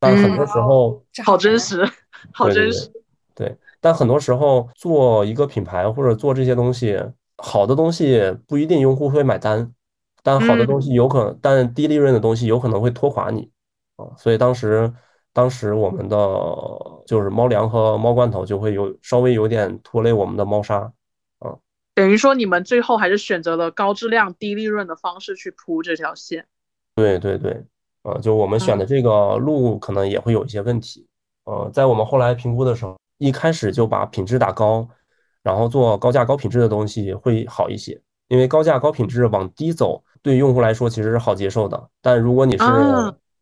[0.00, 1.86] 但很多时候，好真实，
[2.32, 2.90] 好真实。
[3.34, 6.98] 对，但很多时候做一个品牌或者做这些东西。
[7.38, 9.72] 好的东西不一定用户会买单，
[10.22, 13.48] 但好的东西有可能，但低利润的东西有可能会拖垮你
[13.96, 14.04] 啊。
[14.16, 14.92] 所以当时，
[15.32, 16.16] 当时我们的
[17.06, 20.92] 就是猫粮和猫罐头就会有稍微有点拖累我们的猫砂
[21.38, 21.56] 啊。
[21.94, 26.46] 等于说你们最后还是选择了高质量低利润的方式去铺这条线。
[26.96, 27.64] 对对对，
[28.02, 31.06] 啊，就我们选的这个路可能也会有一些问题。
[31.44, 34.88] 呃，在我们后来评估的时候，一开始就把品质打高。
[35.48, 41.88] 然后做高价高品质的东西会好一些，因为高价高品质往低走，对用户来说其实是好接受的。
[42.02, 42.64] 但如果你是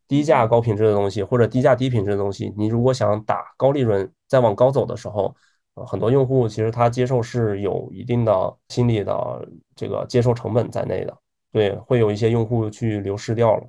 [0.07, 5.35] 低价高品质的东西，或者低价低品质的东西，你如果想打高利润再往高走的时候，
[5.85, 11.13] 很多用户其实他接受是有一定的心理的这个接受成本在内的，
[11.51, 13.67] 对，会有一些用户去流失掉了。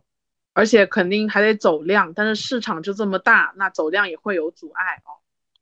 [0.54, 5.10] 而且肯定还得走量，但是市场就这么大，那走量也会有阻碍哦。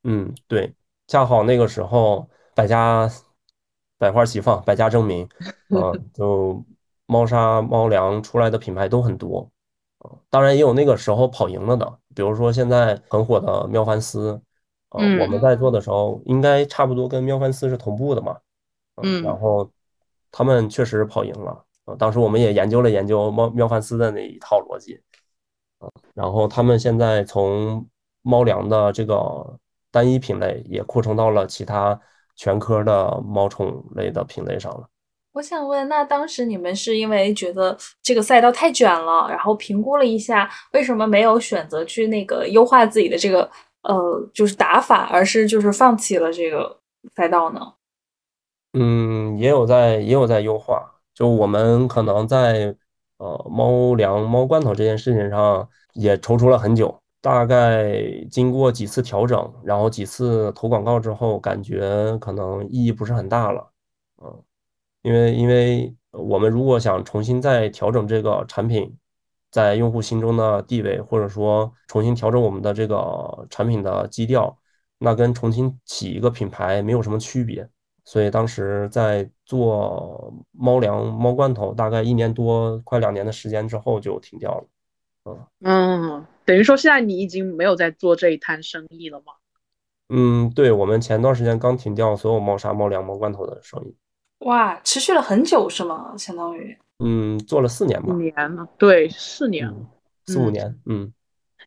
[0.03, 0.75] 嗯，对，
[1.07, 2.29] 恰好那个时候。
[2.57, 3.07] 百家
[3.99, 5.29] 百花齐放，百家争鸣，
[5.69, 6.65] 嗯，就
[7.05, 9.47] 猫砂、猫粮出来的品牌都很多
[9.99, 14.41] 啊，当然也有那个时候跑赢了的，比如说现在很火的喵凡斯，
[14.89, 18.39] 嗯，我们在做的时候应该差不多跟喵凡斯是同步的嘛，
[19.03, 19.69] 嗯，然后
[20.31, 21.63] 他们确实跑赢了，
[21.99, 24.99] 当时我们也研究了研究猫喵凡斯的那一套逻辑
[25.77, 27.87] 啊，然后他们现在从
[28.23, 29.59] 猫粮的这个
[29.91, 32.01] 单一品类也扩充到了其他。
[32.37, 34.87] 全科的猫宠类的品类上了。
[35.33, 43.47] 我想问，那当时你们是因为觉得这个赛道太卷了，然后评估了一下，为什么没有选择去那个优化自己的这个
[43.83, 46.79] 呃就是打法，而是就是放弃了这个
[47.15, 47.73] 赛道呢？
[48.73, 52.75] 嗯，也有在也有在优化，就我们可能在
[53.17, 56.99] 呃猫粮、猫罐头这件事情上也踌躇了很久。
[57.21, 63.71] 大概经过几次调整，然后几次投广告之后，感觉可能意义不是很大了，
[64.23, 64.43] 嗯，
[65.01, 68.97] 因为因为我们如果想重新再调整这个产品
[69.51, 74.57] 在用户心中的地位，或者说重新调整我们的这个产品的基调，
[74.99, 77.67] 那跟重新起一个品牌没有什么区别，
[78.05, 84.67] 所以当时在做猫粮、猫罐头，大概一年多快两年的时间之后就停掉了。
[85.25, 85.47] 嗯。
[85.61, 89.33] 嗯，等于说现在你已经没有在做这一摊生意了吗？
[90.07, 93.93] 嗯，对，我们前段时间刚停掉所有猫砂、猫粮、猫罐头的生意。
[94.45, 96.15] 哇，持续了很久是吗？
[96.17, 96.77] 相当于？
[97.03, 98.13] 嗯，做了四年吧。
[98.13, 99.69] 五年了，对，四年，
[100.25, 100.79] 四五年。
[100.85, 101.11] 嗯，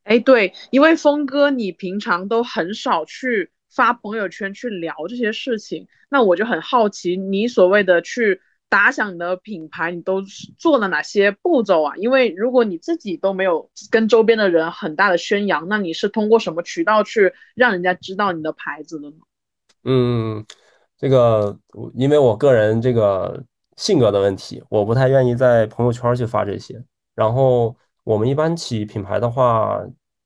[0.04, 8.40] 哎，对，因为峰哥你平常都很少去发朋友圈去聊这些事情，那我就很好奇，你所谓的去。
[8.70, 10.22] 打响你的品牌，你都
[10.56, 11.96] 做了哪些步骤啊？
[11.96, 19.16] 因为如果你自己都没有跟周边的人很大的宣扬，那你是通过什么渠道去让人家知道你的牌子的呢？
[19.82, 20.46] 嗯，
[20.96, 21.58] 这个
[21.94, 23.42] 因为我个人这个
[23.76, 26.80] 性格的问题，我不太愿意在朋友圈去发这些。
[27.16, 29.80] 然后我们一般起品牌的话，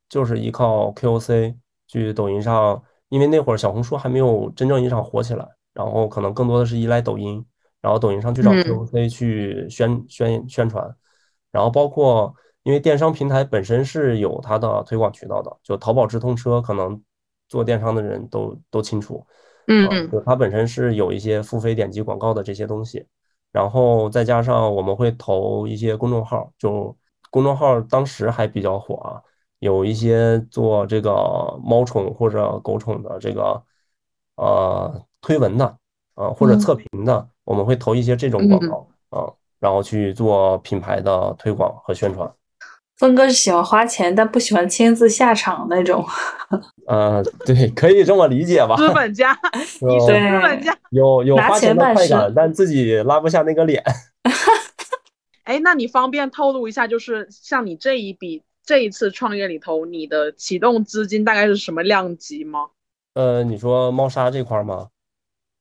[0.08, 1.56] 就是依靠 KOC
[1.88, 7.42] 去抖音上，因为那会儿小红书还没有真正意义上火起来，然后可能更多的是依赖抖音。
[7.84, 10.96] 然后抖音上去找 KOC 去宣宣宣传，
[11.52, 16.98] 然后包括因为电商平台本身是有它的推广渠道的，就淘宝直通车，可能
[17.46, 19.26] 做电商的人都都清楚，
[19.66, 23.06] 嗯，就它本身是有一些付费点击广告的这些东西，
[23.52, 26.96] 然后再加上我们会投一些公众号，就
[27.30, 29.20] 公众号当时还比较火啊，
[29.58, 31.12] 有一些做这个
[31.62, 33.62] 猫宠或者狗宠的这个
[34.36, 35.66] 呃推文的
[36.14, 36.58] 啊、或者嗯。
[36.58, 39.30] 测评的，我们会投一些这种广告啊、
[39.60, 42.30] 然后去做品牌的推广和宣传。
[42.96, 46.04] 峰哥是喜欢花钱，但不喜欢亲自下场那种。
[46.86, 48.76] 呃， 对，可以这么理解吧？
[48.76, 49.36] 资本家，
[49.82, 50.76] 你是资本家。
[50.90, 53.82] 有有花钱的快感，但自己拉不下那个脸。
[55.42, 62.66] 哎，那你方便透露一下，就是像你这一笔这一次创业里头，你的启动资金大概是什么量级吗？
[63.14, 64.88] 呃，你说猫砂这块儿吗？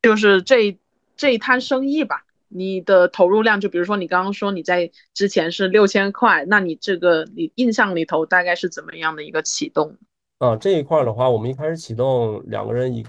[0.04, 0.78] 就是这一
[1.15, 9.97] 这一摊生意吧，你的投入量，就比如说你刚刚说你在之前是六千块，那你这个你印象里头大概是怎么样的一个启动？
[10.39, 13.06] 啊，这一块儿的话，我们一开始启动两个人一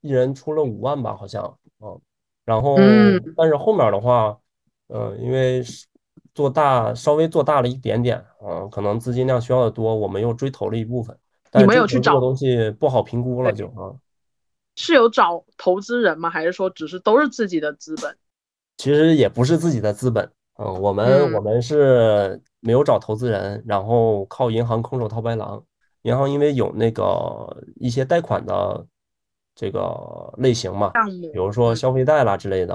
[0.00, 2.00] 一人出了五万吧，好像，嗯，
[2.44, 4.38] 然后嗯但是后面的话，
[4.88, 5.86] 嗯，因为是
[6.34, 11.18] 做大稍微做大了一点点，嗯，可能资金量需要的多，我们又追投了一部分，
[11.50, 13.92] 但是你们有去找这个东西不好评估了对就啊。
[14.78, 16.30] 是有找投资人吗？
[16.30, 18.16] 还是说只是都是自己的资本？
[18.76, 25.62] 其实也不是自己的资本，嗯，我们嗯我们是没有找投资人，然后靠银行空手套白狼。
[26.02, 27.04] 银行因为有那个
[27.74, 28.86] 一些贷款的
[29.56, 30.92] 这个类型嘛，
[31.32, 32.72] 比如说嗯消费贷啦之类的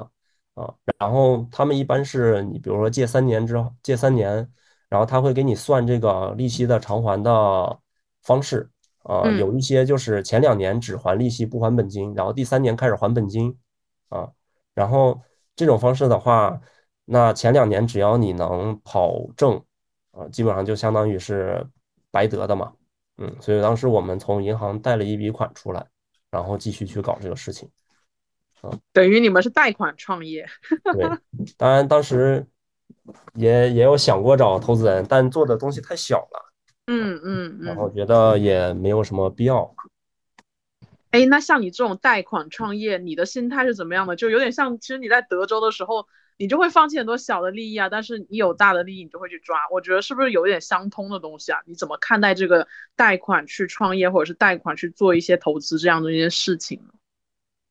[0.56, 4.52] 啊，然后他们一般是你比如说借三年之后借三年，
[4.90, 7.80] 然后他会给你算这个利息的偿还的
[8.24, 8.70] 方式
[9.04, 13.58] 啊，嗯有一些就是前两年只还利息不还本金，然后第三年开始还本金
[14.10, 14.30] 啊，
[14.74, 15.22] 然后
[15.56, 16.60] 这种方式的话，
[17.06, 19.62] 那前两年只要你能跑证
[20.12, 21.66] 啊，基本上就相当于是
[22.12, 22.74] 白得的嘛。
[23.18, 25.86] 嗯，所以当时我们从银行贷了一笔款出来，
[26.32, 27.70] 然后继续去搞这个事情。
[28.62, 30.48] 啊等于你们是贷款创业。
[30.94, 31.04] 对，
[31.58, 32.48] 当然当时
[33.36, 36.43] 也也有想过找投资人，但做的东西太小了，
[36.88, 37.66] 嗯嗯嗯。
[37.66, 39.76] 然后觉得也没有什么必要。
[41.12, 44.16] 哎，那像你这种贷款创业，你的心态是怎么样的？
[44.16, 49.60] 就有点像，其实你在德州的时候，你就会放弃很多小的利益啊，但是你有大的利益，你就会去抓。
[49.72, 51.60] 我觉得是不是有点相通的东西啊？
[51.68, 56.94] 你怎么看待这个贷款去创业，或者是贷款去做一些投资这样的一些事情呢？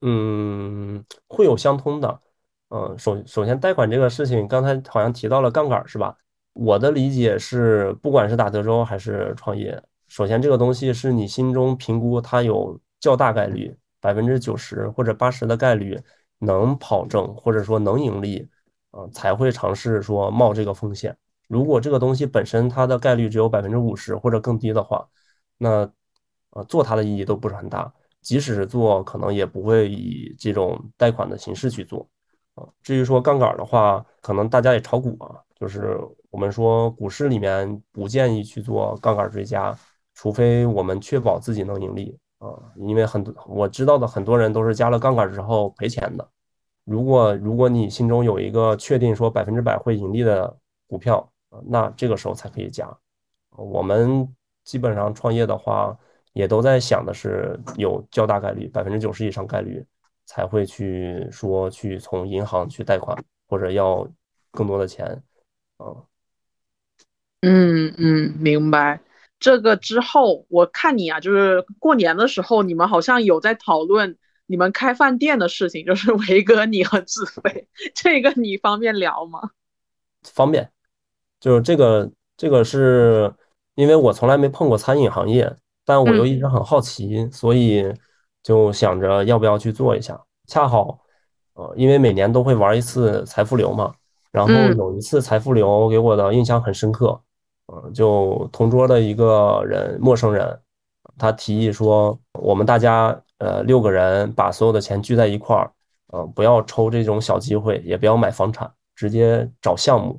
[0.02, 2.20] 嗯，会有相通的。
[2.68, 6.16] 嗯，首首先贷款这个事情，刚才好像提到了杠杆儿是吧？
[6.52, 15.98] 我的理解是，不管是打德州还是创业，首先这个东西是你心中评估它有较大概率，百分之九十或者八十的概率
[16.38, 18.46] 能跑正，或者说能盈利，
[18.90, 21.16] 啊、才会尝试说冒这个风险。
[21.48, 25.08] 如果这个东西本身它的概率只有百分之五十或者更低的话，
[25.58, 25.90] 那
[26.50, 27.92] 呃做它的意义都不是很大。
[28.20, 32.08] 即使是做，可能也不会以这种贷款的形式去做。
[32.54, 35.96] 啊，至于说杠杆的话，可能大家也炒股啊，就是
[36.30, 39.72] 我们说股市里面不建议去做杠杆追加，
[40.12, 46.28] 除非我们确保自己能盈利啊，因为很多我知道的很多人都是加了杠杆之后赔钱的。
[46.84, 50.52] 如果如果你心中有一个确定说百分之百会盈利的
[50.88, 51.32] 股票，
[51.64, 52.92] 那这个时候才可以加。
[53.50, 54.28] 我们
[54.64, 55.96] 基本上创业的话，
[56.32, 59.86] 也都在想的是有较大概率，百分之九十以上概率
[60.26, 63.16] 才会去说去从银行去贷款，
[63.48, 64.04] 或者要
[64.50, 65.22] 更多的钱。
[65.82, 66.06] 啊，
[67.40, 69.00] 嗯嗯，明白。
[69.40, 74.16] 这个之后，我看你啊，就是过年的时候，你们好像有在讨论
[74.46, 79.50] 你们开饭店的事情，就是维哥你和志飞， 这个你方便聊吗？
[80.22, 80.70] 方便，
[81.40, 83.34] 就是这个这个是
[83.74, 87.92] 因为我从来没碰过餐饮行业，但我又一直很好奇，所以
[88.44, 90.24] 就想着要不要去做一下。
[90.46, 91.00] 恰好，
[91.54, 93.92] 呃，因为每年都会玩一次财富流嘛，
[94.32, 97.20] 然后嗯有一次财富流给我的印象很深刻，
[97.72, 100.58] 嗯、就同桌的一个人，陌生人，
[101.18, 105.70] 他提议说，我们大家呃六个人把所有的钱聚在一块儿，
[106.08, 110.18] 呃，不要抽这种小机会，也不要买房产，直接找项目，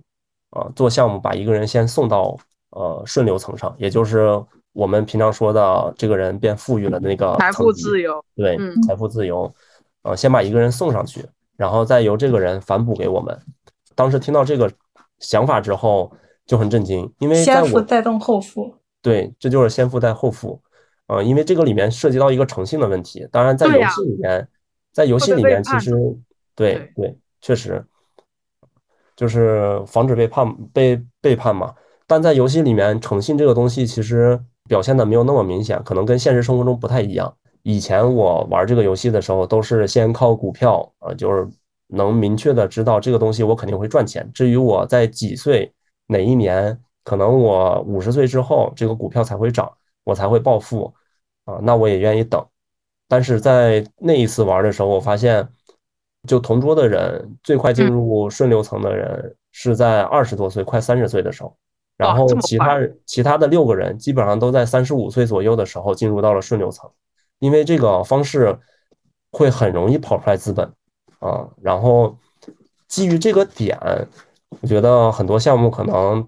[0.52, 2.38] 啊、做项目把一个人先送到
[2.70, 4.40] 呃顺流层上，也就是
[4.74, 9.52] 我们平常说的这个人变富裕了那个财富自由，对，嗯财富自由，
[10.04, 11.26] 呃，先把一个人送上去，
[11.58, 13.36] 然后再由这个人反哺给我们。
[13.96, 14.72] 当时听到这个
[15.20, 16.12] 想法之后
[16.46, 18.76] 就很震惊，因为先富我带动后富。
[19.02, 20.62] 对，这就是先富带后富，
[21.08, 23.28] 呃，因为这个里面涉及到一个诚信的问题。
[23.32, 24.48] 当然，在游戏里面，
[24.94, 25.92] 在游戏里面其实
[26.56, 27.86] 对对对，确实
[29.16, 31.74] 就是防止被叛被背叛嘛。
[32.08, 37.34] 但在游戏里面，诚信这个东西其实表现的没有那么明显，可能跟现实生活中不太一样。
[37.64, 41.48] 以前我玩这个游戏的时候，都是先靠股票啊、呃就是
[41.94, 44.30] 能明确的知道这个东西我肯定会赚钱。
[44.34, 45.72] 至于我在几岁
[46.08, 49.72] 哪一年，可能我五十岁之后这个股票才会涨，
[50.04, 50.94] 我才会暴富
[51.46, 52.44] 啊，那我也愿意等。
[53.08, 55.48] 但是在那一次玩的时候，我发现，
[56.28, 61.56] 就同桌的人最快进入顺流层的人是在二十多岁，快三十岁的时候，
[61.98, 66.90] 然后其他其他的六个人基本上都在三十五岁左右的时候进入到了顺流层，
[67.40, 68.58] 因为这个方式
[69.32, 70.72] 会很容易跑出来资本
[71.24, 71.48] 啊。
[71.62, 72.16] 然后
[72.88, 73.80] 基于这个点，
[74.62, 76.28] 我觉得很多项目可能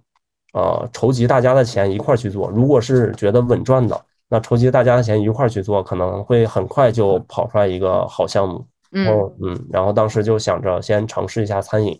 [0.53, 4.05] 呃筹集大家的钱一块去做，如果是觉得稳赚的。
[4.27, 8.65] 那筹集大家的钱一块去做，可能会很快就跑出来一个好项目。
[8.91, 9.07] 嗯
[9.41, 11.95] 嗯，然后当时就想着先尝试一下餐饮。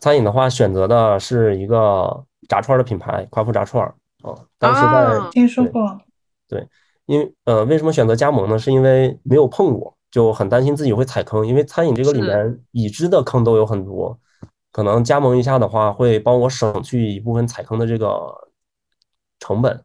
[0.00, 3.94] 餐饮的话，选择的是一个炸串的品牌，夸父炸串儿。
[4.22, 6.00] 啊，当时在听说过。
[6.48, 6.66] 对，
[7.06, 8.58] 因为呃，为什么选择加盟呢？
[8.58, 11.44] 是因为没有碰过，就很担心自己会踩坑。
[11.44, 14.16] 因为餐饮这个里面已知的坑都有很多，
[14.70, 18.32] 可能加盟一下的话，会帮我省去一部分踩坑的这个
[19.40, 19.84] 成本。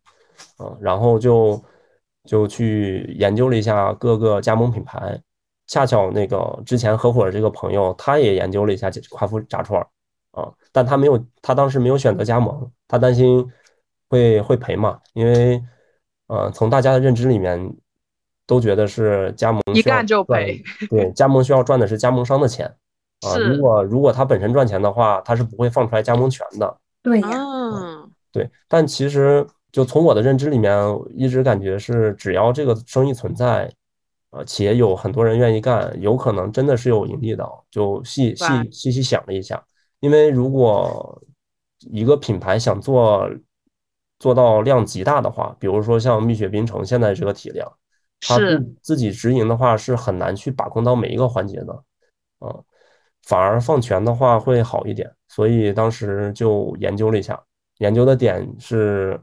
[0.60, 1.60] 嗯，然后就
[2.24, 5.20] 就去研究了一下各个加盟品牌，
[5.66, 9.88] 恰巧那个之前合伙的这个朋友，他也研究了一下夸父炸串儿，
[10.40, 13.44] 啊，但他没有，他当时没有选择加盟，他担心
[14.10, 15.60] 会会赔嘛，因为，
[16.28, 17.76] 呃，从大家的认知里面
[18.48, 22.66] 都觉得是加盟一干就赔，对，加盟需要赚的是加盟商的钱，
[23.28, 29.46] 啊，如果如果他本身赚钱的话，他是不会放出来加盟权的，对呀，嗯，对，但其实。
[29.70, 30.74] 就从我的认知里面，
[31.14, 33.70] 一直感觉是只要这个生意存在，
[34.32, 37.48] 呃，企业有很多人愿意干，有可能真的是有盈利的。
[37.70, 39.62] 就细细细细想了一下，
[40.00, 41.22] 因为如果
[41.92, 43.30] 一个品牌想做
[44.18, 47.72] 做到量极大的话，比如说像蜜雪冰城现在这个体量，
[48.22, 51.74] 它自自己直营的话是很难去把控到每一个环节的，
[52.40, 52.56] 啊，
[53.24, 55.12] 反而放权的话会好一点。
[55.28, 57.42] 所以当时就研究了一下，
[57.78, 59.20] 研究的点是。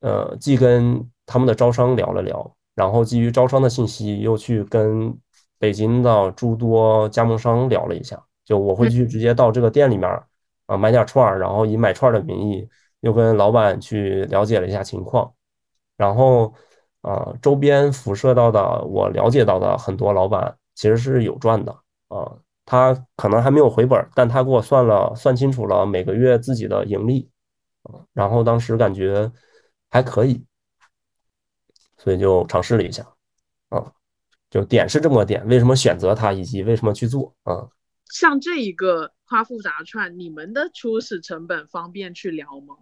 [0.00, 5.12] 呃，既跟他们的招商聊了聊，然后基于招商的信息，又去跟
[5.58, 8.24] 北京的诸多加盟商聊了一下。
[8.44, 10.08] 就我会去直接到这个店里面
[10.66, 12.68] 啊买点串儿，然后以买串儿的名义，
[13.00, 15.34] 又跟老板去了解了一下情况。
[15.96, 16.54] 然后
[17.02, 21.72] 啊，周边辐射到的我了解到的很多老板其实是有赚的
[22.08, 27.30] 啊，他可能还没有回本，但他给我算了算清楚了每个月自己的盈利
[27.82, 29.30] 啊，然后当时感觉。
[29.90, 30.44] 还可以，
[31.96, 33.02] 所以就尝试了一下，
[33.70, 33.90] 啊，
[34.50, 37.70] 就点是这么个点，为什么选择它，以及为什么去做啊？
[38.10, 42.76] 像这一个夸父炸串，你们的初始成本方便去聊吗？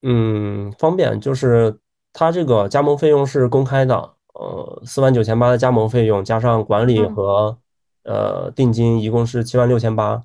[0.00, 1.78] 嗯，方便，就是
[2.12, 7.58] 它这个加盟费用是公开的，呃，四万九千八的加盟费用加上管理和
[8.04, 10.22] 呃定金一共是七万六千八，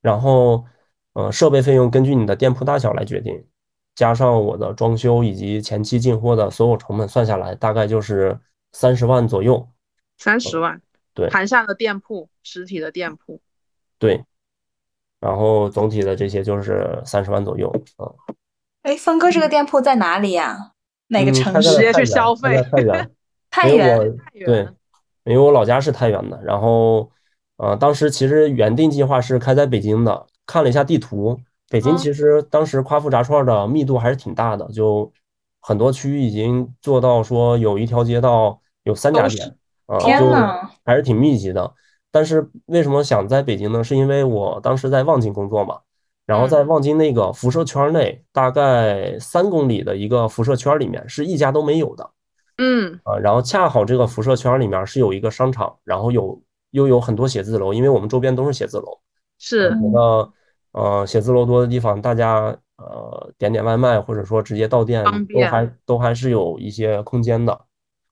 [0.00, 0.64] 然后
[1.14, 3.46] 呃设备费用根据你的店铺大小来决定。
[3.94, 8.38] 加上我的装修以及前期进货的所有成本算下来，大概就是
[8.70, 9.68] 三十万左右。
[10.16, 10.80] 三十万，
[11.14, 13.40] 对，盘下的店铺，实体的店铺，
[13.98, 14.24] 对。
[15.20, 18.06] 然后总体的这些就是三十万左右啊。
[18.82, 20.74] 哎，峰哥，这个店铺在哪里呀？
[21.08, 21.70] 哪个城市？
[21.70, 22.62] 直接去消费。
[22.70, 23.10] 太原。
[23.50, 24.16] 太原。
[24.46, 24.68] 对，
[25.24, 26.40] 因为我老家是太原的。
[26.42, 27.10] 然后，
[27.56, 31.38] 呃，当时其实原定计划是开在北京的，看了一下地图。
[31.70, 35.12] 北京其实当时夸父炸串的密度还是挺大的，就
[35.60, 39.54] 很多区域已经做到说有一条街道有三家店
[39.84, 40.30] 啊，就
[40.84, 41.74] 还是挺密集的。
[42.10, 43.84] 但是为什么想在北京呢？
[43.84, 45.80] 是因为我当时在望京工作嘛，
[46.28, 52.10] 然后在望京那个辐射圈内，大概三公里的一个辐射圈里面是一家都没有的。
[52.58, 56.40] 嗯啊，然后恰好这个辐射圈里面是有一个商场，然后有
[56.72, 59.00] 又有很多写字楼，因为我们周边都是写字楼，
[59.38, 60.32] 是觉得。
[60.72, 67.58] 呃，写字楼多的地方，大家呃点点外卖，或者说直接到店，都还都还是有一些空间的。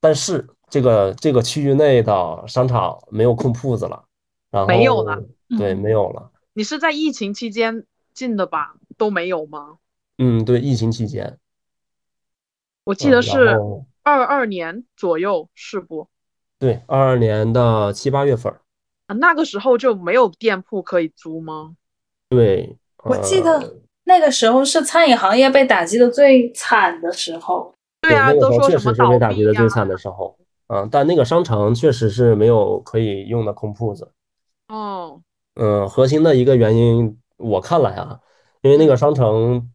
[0.01, 4.03] 但是这个这个区域内的商场没有空铺子了，
[4.51, 5.23] 然后没有了，
[5.59, 6.31] 对，没有了。
[6.55, 7.85] 你是在疫情期间
[8.17, 8.75] 进的吧？
[8.97, 9.77] 都没有吗？
[10.19, 11.39] 嗯，对，疫情期间，
[12.85, 13.59] 我记得是
[14.03, 16.09] 二二年左右，是不？
[16.59, 18.51] 对，二二年的七八月份
[19.09, 21.77] 啊，那个时候就没有店铺可以租吗？
[22.31, 27.75] 对，我记得那个时候是餐饮行业被打击的最惨的时候。
[28.01, 30.37] 对啊，都说确实是被打击的最惨的时候。
[30.69, 34.11] 嗯，但那个商城确实是没有可以用的空铺子。
[34.69, 35.21] 哦。
[35.55, 38.21] 嗯，核心的一个原因，我看来啊，
[38.63, 39.73] 因为那个商城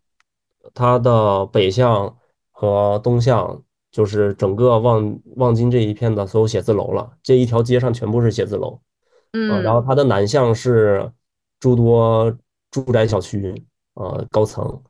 [0.74, 2.18] 它的北向
[2.52, 8.80] 和东向就是整个望望京这一片的所有写字楼了，这一条街上全部是写字楼。
[9.34, 11.12] 呃，然后嗯它的南向是
[11.60, 12.36] 诸多
[12.70, 14.82] 住宅小区，呃，高层，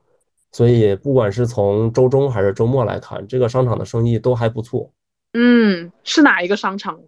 [0.51, 4.91] 所以不管是从周中还是周末来看，这个商场的生意都还不错。
[5.33, 6.99] 嗯，是哪一个商场？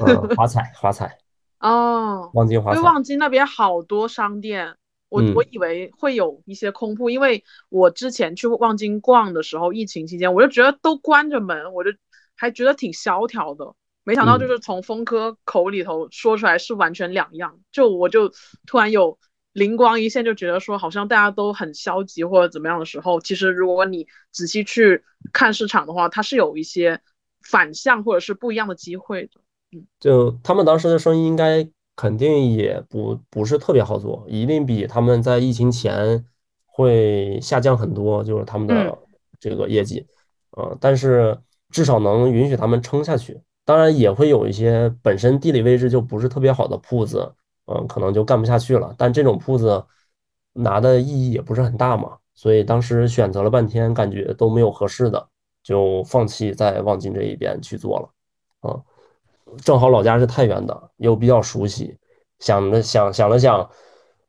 [0.00, 1.18] 呃，华彩，华彩，
[1.60, 4.74] 哦，望京华彩，因为望京那边好多商店，
[5.08, 11.90] 我我嗯以为会有一些空铺，因为我之前去望京逛的时候，疫情期间我就觉得都关着门，我就
[12.36, 13.74] 还觉得挺萧条的。
[14.04, 14.48] 没想到就嗯。
[14.48, 18.32] 是从峰哥口里头说出来是完全两样，就我就
[18.66, 19.18] 突然有
[19.52, 27.00] 灵光一现，就觉得说好像大家都很消极或者怎么样的时候，其实如果你仔细去看市场的话，它是有一些
[27.42, 29.40] 反向或者是不一样的机会的。
[29.72, 31.68] 嗯就他们当时的声音应该
[31.98, 36.24] 肯定也不不是特别好做，一定比他们在疫情前
[36.64, 38.98] 会下降很多，就是他们嗯的
[39.40, 40.06] 这个业绩，
[40.52, 41.36] 呃，但是
[41.70, 43.42] 至少能允许他们撑下去。
[43.64, 47.34] 当然也会有一些本身地理位置就不是特别好的铺子，
[47.66, 48.94] 嗯、可能就干不下去了。
[48.96, 49.84] 但这种铺子
[50.52, 55.28] 拿的意义也不是很大嘛，所以当时选择了半天，感觉都没有合适的，
[55.64, 58.08] 就放弃在望京这一边去做了。
[58.60, 58.80] 啊、
[59.62, 61.96] 正好老家是太原的，又比较熟悉，
[62.38, 63.68] 想着想想了想，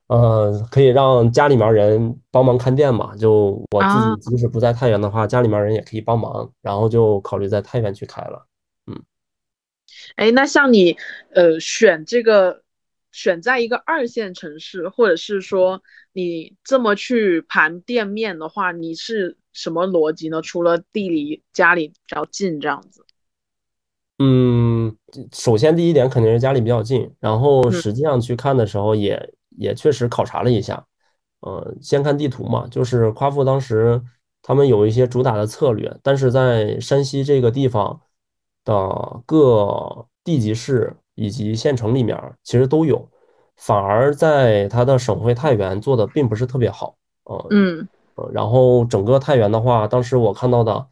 [0.08, 8.48] 呃，可以让家里面人帮忙看店嘛，就我自己啊，即使不在太原的话，家里面人也可以帮忙，然后就考虑在太原去开了。
[8.88, 9.04] 嗯
[10.16, 10.98] 哎，那像你
[11.34, 12.64] 呃选这个
[13.12, 15.82] 选在一个二线城市，或者是说
[16.14, 20.42] 你这么去盘店面的话，你是什么逻辑呢？
[20.42, 23.06] 除了地离家里比较近这样子。
[24.22, 24.96] 嗯，
[25.32, 27.72] 首先第一点肯定是家里比较近，然后嗯。
[27.72, 30.86] 实际上去看的时候也也确实考察了一下，
[31.40, 34.02] 呃，先看地图嘛，就是夸父当时
[34.42, 38.02] 他们有一些主打的策略，但是在山西这个地方
[38.66, 43.10] 的各地级市以及县城里面儿其实都有，
[43.56, 47.88] 反而在它的省会太原做的并不是特别好，呃，嗯。
[48.16, 50.88] 呃然后整个太原的话，当时我看到的，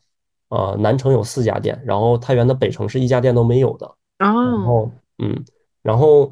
[0.50, 3.96] 呃，南城有四家店，然后太原的北城是一家店都没有的。
[4.18, 5.46] 然哦后嗯，
[5.82, 6.32] 然后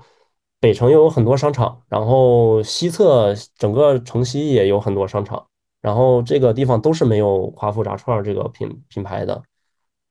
[0.59, 5.45] 北城又有很多商场，然后西侧整个城西也有很多商场，
[5.81, 9.33] 然后这个地方都是没有夸父炸串这个品品牌的。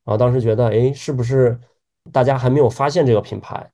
[0.05, 1.59] 然后当时觉得，哎，是不是
[2.13, 3.71] 大家还没有发现这个品牌？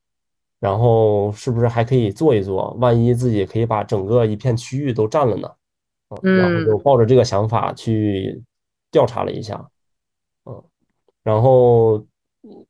[0.60, 2.76] 然后是不是还可以做一做？
[2.78, 5.50] 万一自己可以把整个一片区域都占了呢？
[6.08, 8.42] 然后就嗯抱着这个想法去
[8.90, 9.70] 调查了一下，嗯，
[11.22, 11.98] 然后
[12.42, 12.66] 嗯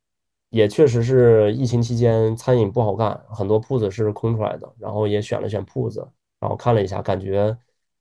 [0.49, 6.05] 也确实是疫情期间餐饮不好干，很多铺子是空出来的，然后也选了选铺子，
[6.39, 7.57] 然后看了一下，感觉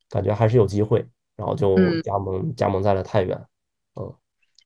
[0.09, 3.36] 感觉还是有机会，然后就嗯，加盟加盟在了太原，
[3.94, 4.14] 嗯。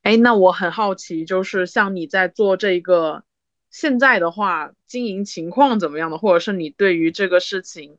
[0.03, 3.24] 哎，那我很好奇，就是像你在做这个，
[3.70, 7.99] 现在的话，经营情况怎么样的，或者是你对于这个事情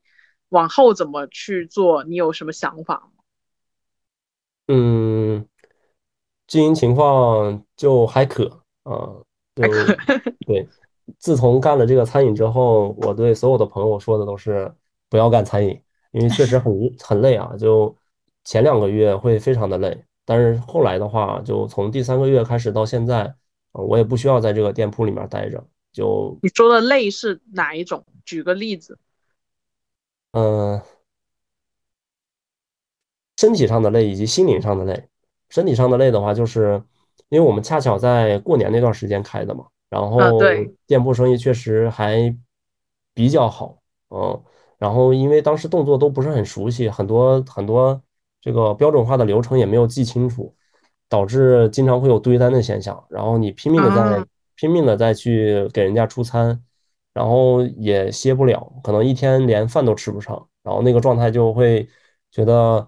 [0.49, 3.23] 往后怎么去做，你有什么想法吗？
[4.67, 5.47] 嗯，
[6.47, 8.45] 经营情况就还可，
[8.83, 9.09] 啊，
[9.55, 9.95] 还可，
[10.45, 10.67] 对。
[11.19, 14.73] 自从干了这个餐饮之后，我对所有的朋友说的都是
[15.07, 15.79] 不要干餐饮，
[16.11, 17.55] 因为确实很 很累啊。
[17.57, 17.95] 就
[18.43, 23.35] 前两个月会非常的累，但是后来的话，就从第三个月开始到现在，
[23.73, 28.03] 呃我也不需要在这个店铺里面待着，就你说的累是哪一种？
[28.25, 28.97] 举个例子。
[30.31, 30.81] 嗯。
[33.37, 35.07] 身体上的累以及心灵上的累。
[35.49, 36.81] 身体上的累的话，就是
[37.29, 42.35] 因为我们恰巧在过年那段时间开的嘛，然啊，后对，店铺生意确实还
[43.13, 43.77] 比较好，
[44.09, 44.43] 嗯，
[44.77, 48.01] 然后因为当时动作都不是很熟悉，很多很多
[48.41, 50.53] 这个标准化的流程也没有记清楚，
[51.07, 54.25] 导致经常会有堆单的现象，然后你拼命的在啊，
[54.55, 56.61] 拼命的再去给人家出餐，
[57.13, 61.87] 然后也歇不了，可能一天连饭都吃不上，然后那个状态就会
[62.31, 62.87] 觉得。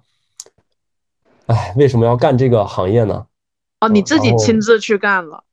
[1.48, 3.26] 哎，为什么要干这个行业呢？
[3.82, 5.44] 哦，你嗯，自己亲自去干了。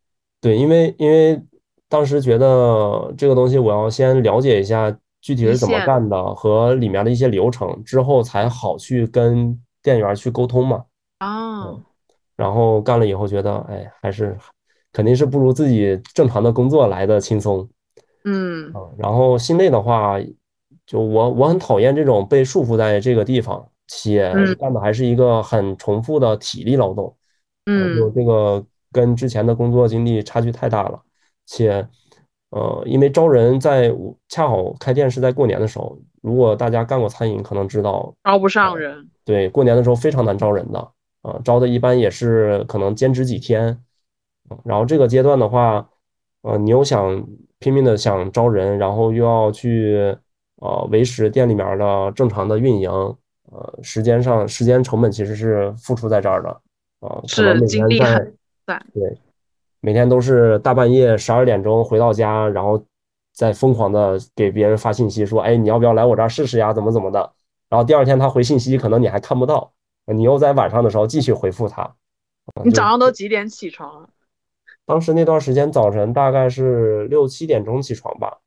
[0.41, 1.43] 对，因为因为
[1.89, 10.85] 当时觉得这个东西我要先了解一下具体是怎么，干的和里面的一些流程，之后才好去跟店员去沟通嘛。
[11.19, 11.83] 啊，嗯，
[12.37, 14.37] 然后干了以后觉得，哎，还是
[14.93, 17.69] 肯定是不如自己正常的工作来的轻松。
[18.25, 20.19] 嗯嗯，然后心累的话，
[20.87, 27.17] 就我我很讨厌这种被束缚在这个地方，且嗯干的还是一个很重复的体力劳动，
[27.67, 31.01] 嗯，就嗯这个跟之前的工作经历差距太大了，
[31.47, 31.87] 且
[32.51, 39.11] 呃，因为招人在我恰好开店是在过年的时候，如果大家干过餐饮，可能知道，招不上呃，人。
[39.25, 40.79] 对，过年的时候非常难招人的，
[41.23, 43.67] 啊、招的一般也是可能兼职几天，
[44.51, 45.89] 嗯然后这个阶段的话。
[46.47, 47.27] 呃，你又想
[47.59, 50.15] 拼命的想招人，然后又要去
[50.57, 52.91] 呃维持店里面的正常的运营，
[53.55, 56.49] 呃，时间上时间成本其实是付出在这儿的，
[56.99, 58.37] 啊、可能是每天在精力很
[58.67, 58.87] 散。
[58.93, 59.19] 对，
[59.79, 62.85] 每天都是大半夜十二点钟回到家，然后
[63.33, 66.73] 再疯狂的给别人发信息说，哎，你要不要来我这儿试试呀？
[66.73, 67.33] 怎么怎么的？
[67.69, 69.73] 然后第二天他回信息，可能你还看不到，
[70.07, 71.95] 你又在晚上的时候继续回复他。
[72.65, 74.09] 你早上都几点起床啊？
[74.85, 78.39] 当时那段时间早晨大概是六七点钟起床吧，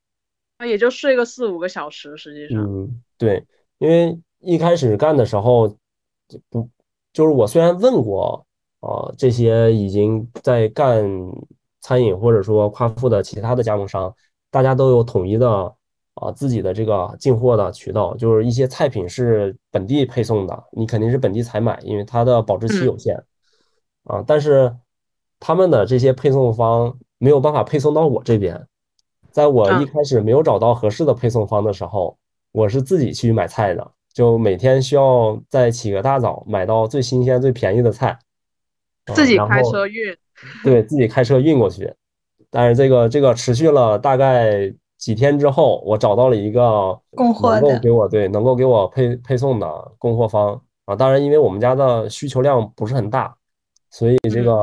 [0.60, 2.64] 那也就睡个四五个小时，实际上。
[2.64, 3.44] 嗯，对，
[3.80, 5.68] 因为一开始干的时候，
[6.28, 6.70] 就不
[7.14, 8.46] 就是我虽然问过
[8.80, 11.04] 啊、呃这些已经在干
[11.82, 14.14] 餐饮或者说夸父的其他的加盟商，
[14.52, 15.76] 大家都有统一的
[16.16, 23.24] 啊、自己的这个进货的渠道，就是一些菜品是本地配送的，你肯定是本地采买，因为它的保质期嗯有限
[24.04, 24.76] 啊，但是
[25.40, 28.68] 他们的这些配送方没有办法配送到我这边。
[29.32, 32.18] 在我一嗯开始没有找到合适的配送方的时候，
[32.52, 38.18] 我是自己去买菜的，就每天需要再起个大早，买到最新鲜、最便宜的菜，
[39.06, 40.18] 啊自己开车运，
[40.64, 41.94] 对自己开车运过去。
[42.50, 50.96] 但是这个这个持续了大概几天之后，我找到了一个供货的能够给我对能够给我配配送的供货方啊。
[50.96, 53.38] 当然，因为我们家的需求量不是很大，
[53.92, 54.54] 所以这嗯个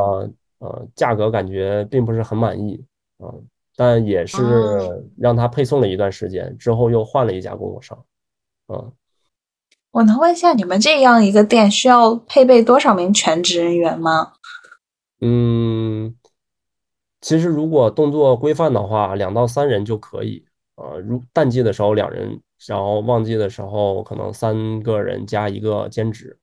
[0.59, 2.85] 呃价格感觉并不是很满意
[3.19, 3.31] 啊。
[3.77, 7.97] 但也是哦让他配送了一段时间，之后又换了一家供货商。
[8.67, 8.93] 嗯，
[9.95, 14.33] 我能问一下，你们这样一个店需要配备多少名全职人员吗？
[15.21, 16.17] 嗯，
[17.21, 20.45] 其实如果动作规范的话，两到三人就可以。
[20.75, 26.37] 呃，如淡季的时候两人，然后旺季的时候可能三个人加一个兼职。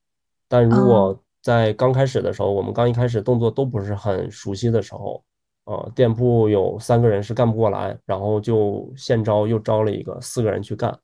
[0.48, 5.22] 但如果在刚开始的时候，我们刚一开始动作都不是很熟悉的时候，
[5.66, 10.98] 呃，店铺有三个人是干不过来，然后就现招又招了一个四个人去干。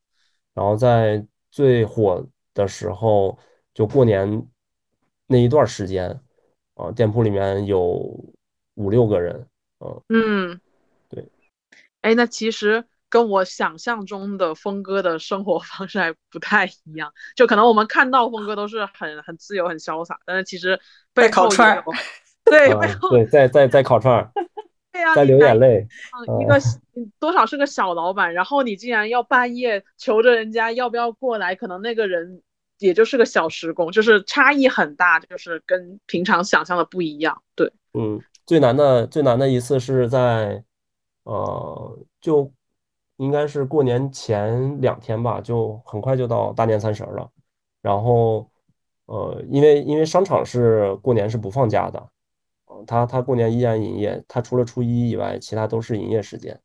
[0.54, 2.26] 然后在最火
[2.58, 3.38] 的时候，
[3.72, 4.44] 就过年
[5.28, 6.20] 那一段时间，
[6.74, 7.80] 啊、店铺里面有
[8.74, 9.46] 五六个人，
[9.78, 10.60] 啊、嗯，
[11.08, 11.24] 对。
[12.00, 20.76] 哎，那其实跟我想象中的峰哥的生活 方式还不太一样，就可能我们看到峰哥都是很很自由、很潇洒，但是其实
[21.14, 21.84] 在背后烤串
[22.44, 24.32] 对，啊背后对，在在在烤串儿，
[24.90, 25.86] 对呀，在流眼泪，
[26.26, 26.58] 嗯，一个
[26.94, 32.42] 你多少是个小老板，然后你竟然要半夜求着人家要不要过来，可能那个人
[32.78, 37.42] 也就是个小时工，就是差异很大，就是跟平常想象的不一样。
[37.54, 40.62] 对，嗯，最难的最难的一次是在，
[41.24, 42.52] 呃，就
[43.16, 47.30] 应该是过年前两天吧，就很快就到大年三十了。
[47.82, 48.48] 然后，
[49.06, 52.08] 呃，因为因为商场是过年是不放假的，
[52.66, 56.60] 呃他他过年依然营业，他除了初一以外，其他都是营业时间。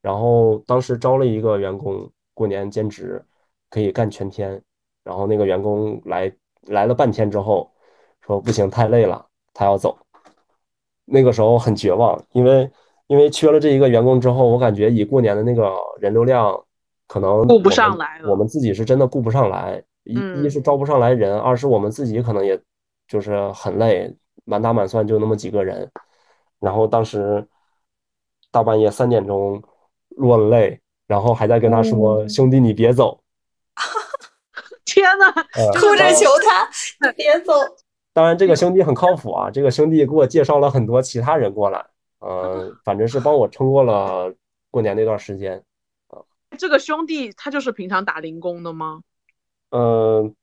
[0.00, 3.22] 然后当时招了一个员工，过年兼职
[3.68, 4.62] 可以干全天。
[5.04, 6.32] 然后那个员工来
[6.66, 7.70] 来了半天之后，
[8.20, 9.96] 说不行，太累了，他要走。
[11.04, 12.70] 那个时候很绝望，因为
[13.06, 16.64] 因为缺了这一个员工之后，我感觉以过年的那个人流量，
[17.06, 19.82] 可能顾不上来了我们自己是真的顾不上来。
[20.04, 22.58] 一一嗯是招不上来人，二是我们自己可能也
[23.06, 24.10] 就是很累，
[24.44, 25.88] 满打满算就那么几个人。
[26.58, 27.46] 然后当时
[28.50, 29.62] 大半夜三点钟
[30.16, 33.20] 落了泪，然后还在跟他说：“嗯兄弟，你别走。
[35.00, 35.24] 天呐，
[35.54, 36.68] 呃”哭着求他，
[37.08, 37.52] 你别走。
[38.12, 41.86] 当然，这个兄弟很靠谱啊，这个兄弟给我介绍了很多其他人过来，
[42.20, 44.34] 嗯、反正是帮我撑过了
[44.70, 45.62] 过年那段时间。
[46.58, 49.00] 这个兄弟他就是平常打零工的吗？
[49.70, 50.34] 嗯，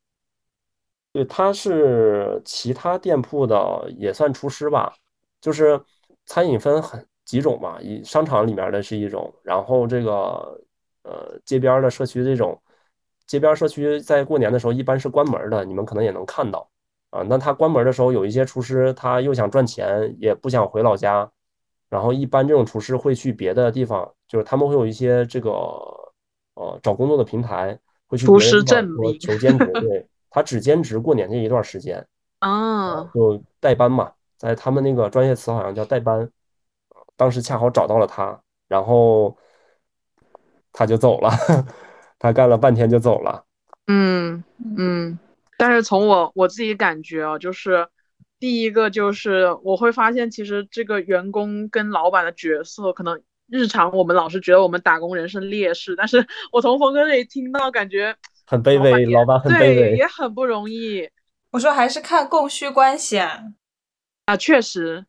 [1.11, 4.93] 对，他是其他店铺的，也算厨师吧。
[5.41, 5.79] 就是
[6.25, 10.59] 餐饮分很几种嘛，一商场里面的是一种，然后这个
[11.03, 12.59] 呃街边的社区这种，
[13.27, 16.67] 街边社区在过年的时候一般是关门的，你们可能也能看到
[17.11, 17.21] 啊。
[17.29, 21.29] 那他关门的时候，有一些厨师他又想赚钱，也不想回老家，
[21.89, 25.51] 然后一般这种厨师会去别的地方，就是他们会有一些这个
[26.55, 27.77] 呃找工作的平台。
[28.09, 32.07] 会去厨师别的地方说证明求兼职，对，他只兼职过年这一段时间，
[32.39, 36.31] 啊，就代班嘛，在他们那个专业词好像叫代班。
[37.17, 39.35] 当时恰好找到了他，然后
[40.71, 41.29] 他就走了，
[42.27, 43.45] 他干了半天就走了。
[43.87, 44.43] 嗯
[44.77, 45.17] 嗯，
[45.57, 47.87] 但是从我我自己感觉啊，就是
[48.37, 58.13] 第一个就是我会发现，其实这个员工跟老板的角色，可能日常我们老是觉得我们打工人是劣势，但是 我从峰哥这里听到，感觉
[58.45, 60.05] 很卑微，老板很卑对，微也。
[60.05, 61.09] 很不容易。
[61.51, 63.41] 我说还是看供需关系啊。
[64.25, 65.05] 啊，确实，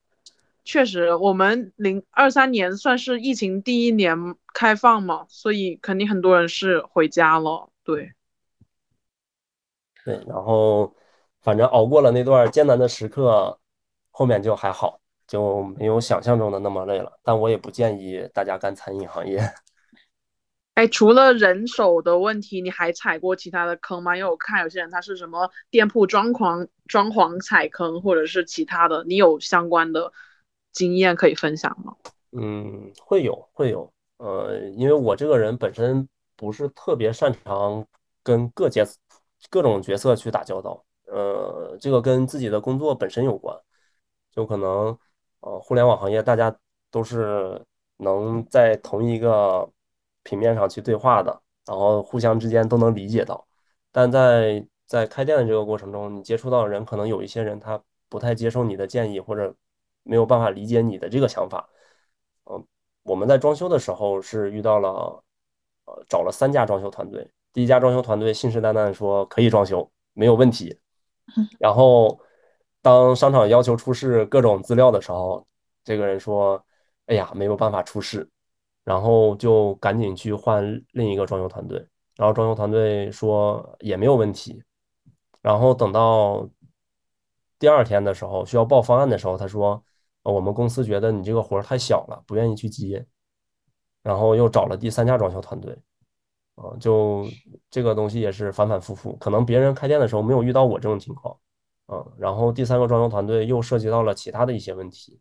[0.68, 7.70] 确实，我们零二三年算是疫情第一年开放嘛，所以肯定很多人是回家了。
[7.82, 8.12] 对，
[10.04, 10.94] 对，然后
[11.40, 13.58] 反正熬过了那段艰难的时刻，
[14.10, 17.18] 后面就还好，就没有想象中的那么累了。
[17.22, 19.40] 但我也不建议大家干餐饮行业。
[20.74, 24.14] 哎，除了人手的问题，你还踩过其他的坑吗？
[24.18, 30.12] 因为我看有些人他是什么店铺装潢装潢踩坑，或者是其他的，你有相关的
[30.78, 31.96] 经验可以分享吗？
[32.30, 37.84] 嗯，会有会有，呃，因为我这个人本身不是特别擅长
[38.22, 38.86] 跟各阶
[39.50, 43.58] 各种角色去打交道，呃，这个跟自己的工作本身有关，
[44.30, 44.96] 就可能
[45.40, 46.56] 呃，互联网行业大家
[46.90, 47.60] 都是
[47.96, 49.68] 能在同一个。
[50.24, 53.46] 平面上去对话的，然后互相之间都能理解到，
[53.90, 59.54] 但在在开店的这个过程中，你接触到的人可能有一些人他不太接受你的建议，或者
[60.08, 61.68] 没有办法理解你的这个想法。
[62.46, 62.66] 嗯，
[63.02, 65.22] 我们在装修的时候是遇到了，
[65.84, 70.80] 呃，找了三家装修团队，第一家装修团队信誓旦旦说可以装修，没有问题。
[71.60, 72.18] 然后
[72.82, 75.46] 当商场要求出示各种资料的时候，
[75.84, 76.64] 这个人说，
[77.06, 78.28] 哎呀，没有办法出示。
[78.84, 81.86] 然后就赶紧去换另一个装修团队，
[82.16, 84.62] 然后装修团队说也没有问题。
[85.42, 86.48] 然后等到
[87.58, 89.84] 第二天的时候，需要报方案的时候，他说
[90.32, 93.04] 我们公司觉得你这个活儿太小了，不愿意去接。
[94.02, 95.76] 然后又找了第三家装修团队，
[96.54, 97.26] 啊，就
[97.70, 101.36] 这个东西也是反反复复，可能别人开店的时候没有遇到我这种情况，
[101.86, 105.20] 啊，然后第三个装修团队又涉及到了其他的一些问题，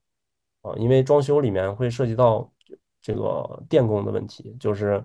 [0.62, 2.52] 啊，因为装修里面会涉及到。
[3.00, 5.02] 这个电工的问题，就是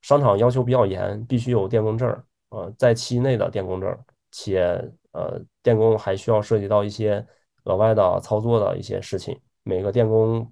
[0.00, 7.26] 商场要求比较严，必须有电工证儿，呃，在期内的电工证儿，且呃，电工还需要涉及到一些
[7.64, 10.50] 额外的操作的一些事情，每个电工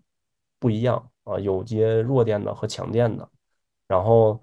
[0.58, 3.28] 不一样啊，有接弱电的和强电的，
[3.88, 4.40] 然后，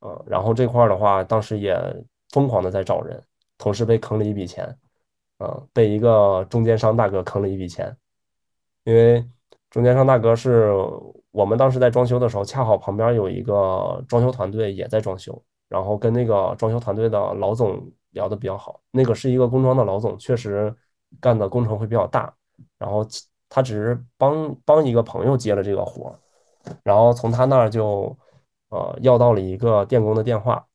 [0.00, 1.76] 呃，然后这块儿的话，当时也
[2.30, 3.22] 疯狂的在找人，
[3.58, 4.64] 同时被坑了一笔钱，
[5.38, 7.96] 啊，被一个中间商大哥坑了一笔钱，
[8.84, 9.24] 因为
[9.70, 10.72] 中间商大哥是。
[11.32, 18.80] 我们当时在装修的时候，恰好旁边有一个装修团队也在装修，然后跟那个装修团队的老总聊得比较好。
[18.90, 20.74] 那个是一个工装的老总，确实
[21.20, 22.32] 干的工程会比较大。
[22.78, 23.06] 然后
[23.48, 26.18] 他只是帮帮一个朋友接了这个活
[26.82, 28.16] 然后从他那儿就
[28.68, 30.66] 呃要到了一个电工的电话。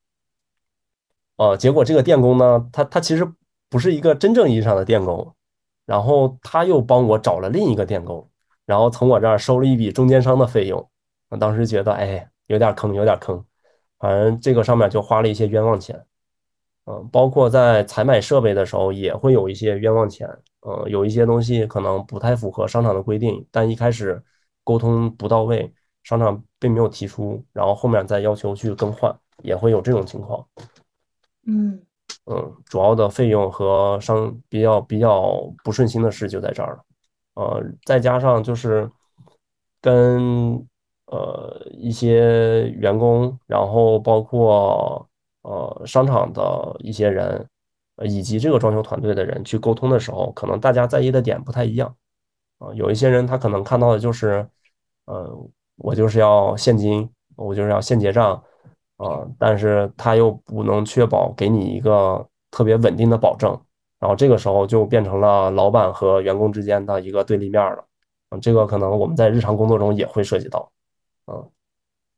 [1.37, 3.29] 呃，结果这个电工呢，他他其实
[3.69, 5.33] 不是一个真正意义上的电工，
[5.85, 8.27] 然后他又帮我找了另一个电工。
[8.65, 10.89] 然后从我这儿收了一笔中间商的费用，
[11.29, 13.43] 我当时觉得，哎，有点坑，有点坑，
[13.99, 16.03] 反正这个上面就花了一些冤枉钱，
[16.85, 20.27] 嗯，包括在采买设备的时候也会有一些冤枉钱，
[20.61, 24.23] 嗯，有一些东西可能不太符合商场的规定，但一开始
[24.63, 25.73] 沟通不到位，
[26.03, 30.45] 商场并没有提出，然后后面再要求去更换，也会有这种情况，
[31.47, 31.81] 嗯
[32.27, 36.83] 嗯，主要的费用和商比较比较不顺心的事就在这儿了。
[37.33, 38.89] 呃，再加上就是
[39.81, 40.55] 跟
[41.07, 45.07] 呃一些员工，然后包括
[45.45, 47.47] 呃商场的一些人，
[48.03, 51.95] 以及这个装修团队的人去沟通的时候，可能大家在意的点不太一样。
[52.57, 54.47] 啊，有一些人他可能看到的就是，
[55.05, 55.29] 呃，
[55.77, 58.41] 我就是要现金，我就是要现结账，
[58.97, 63.59] 啊，但是他又不能确保给你一个特别稳定的保证。
[63.99, 67.83] 然后这个时候就变成了老板和员工之间的一个对立面了，
[68.29, 70.71] 嗯，这个可能我们在日常工作中也会涉及到，
[71.27, 71.49] 嗯，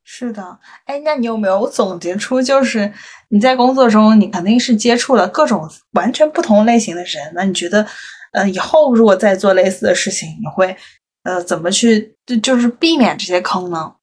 [0.10, 2.91] 是的，哎，那你有没有总结出，就是
[3.28, 7.86] 你在工作中你肯定是接触了各种完全不同类型的人，那你觉得，
[8.32, 10.74] 呃，以后如果再做类似的事情，你会，
[11.24, 13.95] 呃，怎么去就是避免这些坑呢？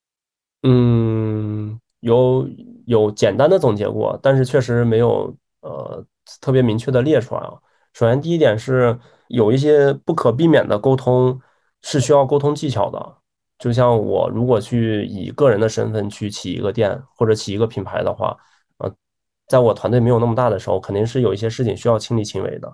[0.62, 2.46] 嗯，有
[2.84, 6.04] 有简单的总结过，但是确实没有呃
[6.38, 7.54] 特别明确的列出来啊。
[7.94, 8.98] 首先，第一点是
[9.28, 11.40] 有一些不可避免的沟通
[11.80, 13.16] 是需要沟通技巧的。
[13.64, 18.36] 就像我如果去以个人的身份去起一个店或者起一个品牌的话，
[18.76, 18.94] 呃，
[19.48, 22.68] 在我团队没有那么大的时候，肯定是有一些事情需要亲力亲为的。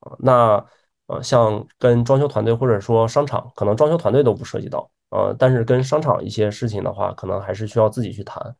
[0.00, 0.64] 啊，那
[1.08, 8.56] 呃，像跟装修团队或者说商场，可能装修团队都不涉及到，呃，但是跟商场一些事情的话，可能还是需要自己去谈。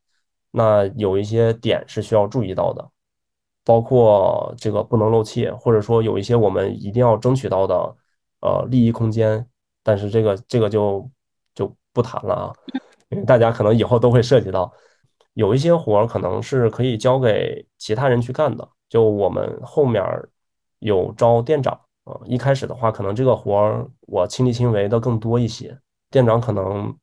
[0.51, 2.87] 那有一些点是需要注意到的。
[3.65, 7.97] 包括这个不能漏气，或者说有一些我们一定要争取到的
[8.43, 9.49] 呃利益空间，
[9.83, 11.11] 但是这个这个就
[11.55, 12.53] 就不谈了啊，
[13.11, 14.73] 因为大家可能以后都会涉及到，
[15.35, 20.03] 有一些活儿可能是可以交给其他人去干的，就我们后面
[20.79, 25.79] 有招店长呃，一开始的话，可能这个活儿我亲力亲为的更多一些，
[26.11, 26.95] 店长可能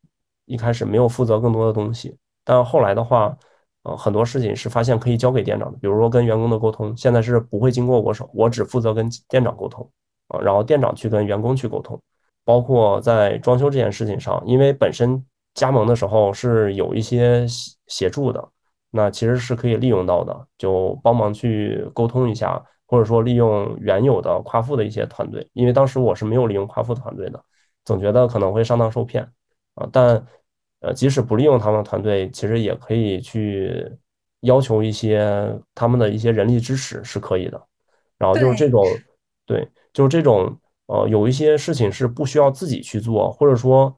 [0.46, 3.38] 一开始没有负责更多的东西，但后来的话，
[3.84, 9.90] 呃，很多事情是发现可以交给店长的，比如说跟员工的沟通，现在是不会经过我手，我只负责跟店长沟通，
[10.28, 11.98] 啊，然后店长去跟员工去沟通，
[12.50, 15.24] 包括在装修这件事情上，因为本身
[15.54, 18.50] 加盟的时候是有一些协协助的，
[18.90, 22.60] 那其实是可以利用到的，就帮忙去沟通一下。
[22.88, 27.40] 或者说利用原有的夸父的一些团队，因为当时我是没有利用夸父团队的，
[27.86, 29.24] 总觉得可能会上当受骗
[29.76, 29.88] 啊。
[29.92, 30.26] 但
[30.80, 33.88] 呃，即使不利用他们团队，其实也可以去
[34.40, 37.62] 要求一些他们的一些人力支持是可以的。
[38.18, 38.84] 然后就是这种，
[39.46, 40.58] 对，就是这种
[40.90, 43.96] 呃，有一些事情是不需要自己去做，或者说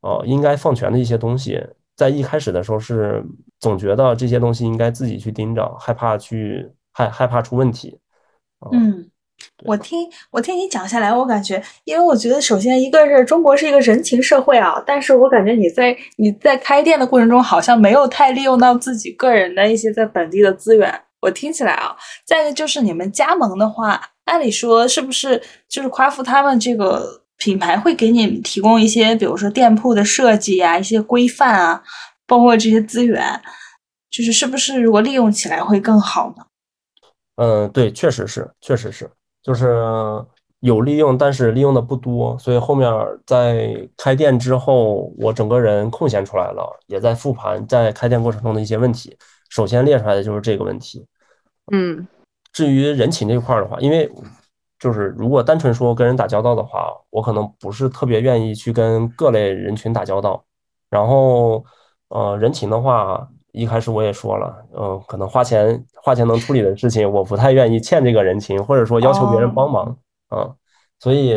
[0.00, 1.64] 呃应该放权的一些东西，
[1.94, 3.24] 在一开始的时候是
[3.60, 7.96] 总觉得这些东西应该自己去盯着，害怕去害害怕出问题。
[8.72, 9.08] 嗯，
[9.64, 21.02] 我听我听你讲下来，我感觉，因为我觉得，首先一个是中国是一个人情社会啊，但是我感觉你在你在开店的过程中，好像没有太利用到自己个人的一些在本地的资源。
[21.20, 31.82] 我听起来啊，再一个就是你们加盟的话，按理说是不是就是夸父他们这个品牌会给你们提供一些，比如说店铺的设计啊，一些规范啊，
[32.26, 33.40] 包括这些资源，
[34.10, 36.44] 就是是不是如果利用起来会更好呢？
[37.36, 39.10] 嗯，对，确实是，确实是，
[39.42, 39.74] 就是
[40.60, 42.88] 有利用，但是利用的不多，所以后面
[43.26, 49.16] 在开店之后，我整个人空闲出来了，也在复盘在开店过程中的一些问题。
[49.48, 51.04] 首先列出来的就是这个问题。
[51.72, 52.06] 嗯，
[52.52, 54.10] 至于人情这块的话，因为
[54.78, 60.44] 就是如果单纯说跟人打交道的话，我可能不是特别愿意去跟各类人群打交道。
[60.90, 61.64] 然后，
[62.08, 63.28] 呃，人情的话。
[63.54, 69.94] 一开始我也说了，嗯，可能花钱花钱能处理的事情，我不太愿意欠这个人情，或者说要求别人帮忙，
[70.28, 70.56] 啊，
[70.98, 71.34] 所以，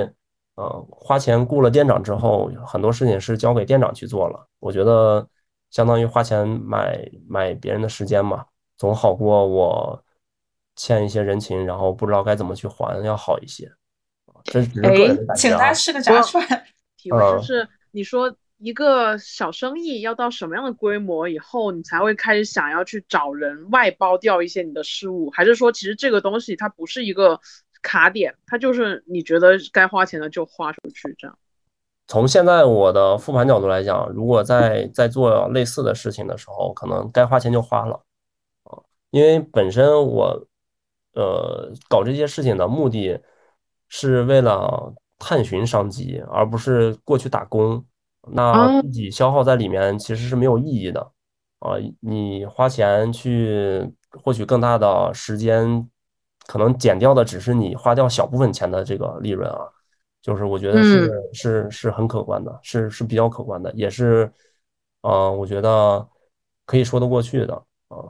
[0.55, 4.47] 呃，花钱雇了店长之后，很多事情是交给店长去做了。
[4.61, 5.27] 我觉得
[5.71, 8.45] 相当于花钱买买别人的时间嘛，
[8.77, 10.01] 总好过我
[10.75, 13.71] 欠一些人情，然后不知道该怎么去还要好一些。
[14.43, 15.41] 这只是个人的感觉。
[15.41, 16.45] 请他吃个炸串。
[16.97, 18.35] 提问是你说。
[18.57, 25.29] 一个小生意要到什么样的规模以后，你才会开始想要去找人外包掉一些你的事务？
[25.31, 27.37] 还是说，其实这个东西它不是一个
[27.83, 31.37] 卡点，它就是你觉得该花钱的就花出去这样？
[32.07, 38.01] 从现在我的复盘角度来讲，如果在在做类似的事情的时候，可能该花钱就花了
[38.63, 38.79] 啊，
[39.11, 40.47] 因为本身我
[41.15, 43.19] 呃搞这些事情的目的
[43.87, 47.83] 是为了探寻商机，而不是过去打工。
[48.27, 50.99] 那自己消耗在里面其实是没有意义的
[51.59, 51.77] 啊！
[51.99, 55.87] 你花钱去获取更大的时间，
[56.47, 59.59] 可能减掉的只是你花掉小部分钱的这个利润啊，
[60.23, 64.31] 就是我觉得是是是很可观的，是是比较可观的，也是
[65.01, 66.07] 啊，我觉得
[66.65, 67.53] 可以说得过去的
[67.89, 68.09] 啊。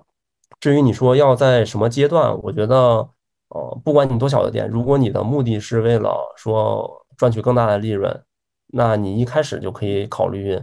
[0.59, 3.09] 至于你说要在什么阶段，我觉得
[3.49, 8.23] 呃，不管你多小的店，如果你的目的是为了说赚取更大的利润。
[8.67, 10.59] 那你一开始就可以考虑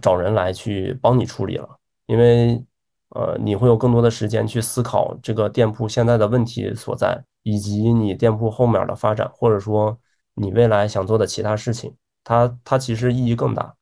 [0.00, 1.68] 找人来去帮你处理了，
[2.06, 2.64] 因为
[3.10, 9.96] 呃你会有更多的时间去思考这个店铺现在的问题所在，以及你店铺后面的发展，或者说
[10.34, 11.94] 你未来想做的其他事情，
[12.24, 13.74] 它它其实意义更大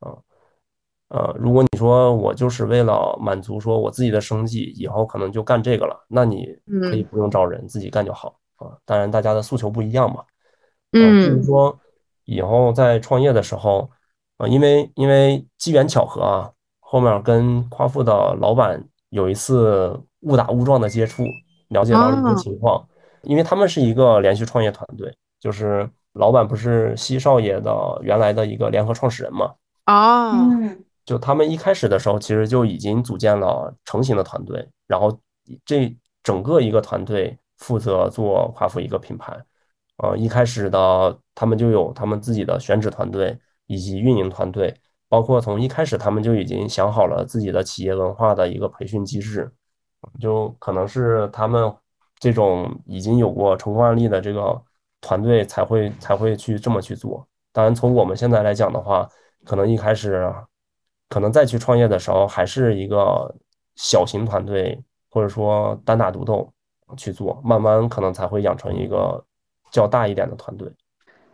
[0.00, 0.16] 啊，
[1.38, 6.46] 如果你说我就是为了满足说我自己的生计，以后可能就干这个了，那你
[6.82, 8.76] 可以不用找人，自己干就好啊。
[8.84, 10.24] 当然大家的诉求不一样嘛，
[10.92, 11.78] 嗯，就是说。
[12.28, 13.88] 以后在创业的时候，
[14.38, 16.50] 啊，因为因为机缘巧合啊，
[16.80, 21.22] 后面跟夸父的老板有一次误打误撞的接触，
[21.68, 22.84] 了解到了一个情况。
[23.22, 29.54] 因为他们是一个连续创业团队，就是老板不是西少爷的原来的一个联合创始人嘛？
[29.86, 30.50] 哦，
[31.06, 35.18] 就他们一开始的时候，其实就已经组建了成型的团队，然后
[35.64, 39.32] 这整个一个团队负责做夸父一个品牌。
[39.98, 44.74] 呃，一开始的他们就有他们自己的选址团队以及运营团队，
[45.08, 49.50] 包括从一开始他们就已经想好了自己的企业文化的一个培训机制，
[50.20, 51.72] 就可能是他们
[52.18, 54.60] 这种已经有过成功案例的这个
[55.00, 57.26] 团队才会才会去这么去做。
[57.52, 59.08] 当然，从我们现在来讲的话，
[59.44, 60.30] 可能一开始
[61.08, 63.34] 可能再去创业的时候，还是一个
[63.74, 66.52] 小型团队或者说单打独斗
[66.96, 69.24] 去做，慢慢可能才会养成一个。
[69.72, 70.72] 较大一点的团队，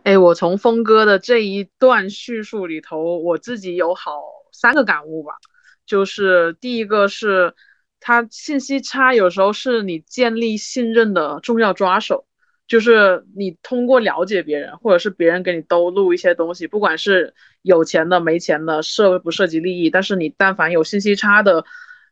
[0.03, 4.11] 哎，我从峰哥的这一段叙述里头，我自己有好
[4.51, 5.35] 三个感悟吧。
[5.85, 7.53] 就是第一个是，
[7.99, 12.25] 他信息差有时候是你建立信任的重要抓手。
[12.67, 21.65] 就是你通过了解别人，或者是别人给你兜路一些东西，不管是有钱的、没钱的，涉不涉及利益，但是你但凡有信息差的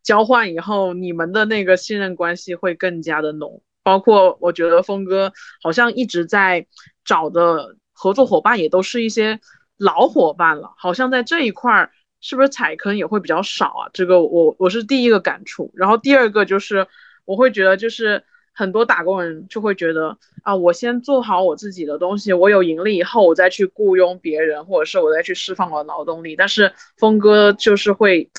[0.03, 3.61] 交换以后，你们的那个信任关系会更加的浓。
[3.83, 5.33] 包括我觉得峰哥
[5.63, 6.67] 好像一直在
[7.03, 9.39] 找的合作伙伴也都是一些
[9.77, 13.89] 老伙伴了，好像在这一块儿是不是踩坑也会比较少啊？
[13.93, 15.71] 这个我我是第一个感触。
[15.73, 16.85] 然后第二个就是
[17.25, 18.23] 我会觉得就是
[18.53, 26.35] 很多打工人就会觉得啊，我先做好我自己的东西，我有盈利以后我再去雇佣别人，或者是我再去释放我的劳动力。
[26.35, 28.29] 但是峰哥就是会，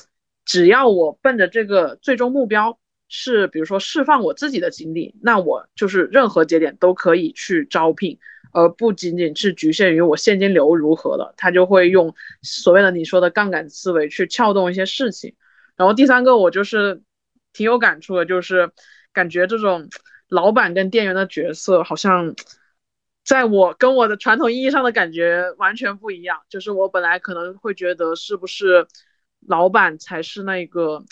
[0.45, 2.77] 只要我奔着这个最终目标。
[3.15, 8.17] 是，比如说释放我自己的精力，那我就是任何节点都可以去招聘，
[8.53, 11.31] 而不仅仅是局限于我现金流如何了。
[11.37, 15.35] 他就会用所谓的你说的杠杆思维去撬动一些事情。
[15.75, 17.03] 然后第三个，我就是
[17.51, 18.71] 挺有感触的，就是
[19.13, 19.87] 感觉这种
[20.27, 22.35] 老板跟店员的角色，好像
[23.23, 26.41] 在我跟我的传统意义上的感觉完全不一样。
[26.49, 28.87] 就是我本来可能会觉得，是不是
[29.39, 31.05] 老板才是那个。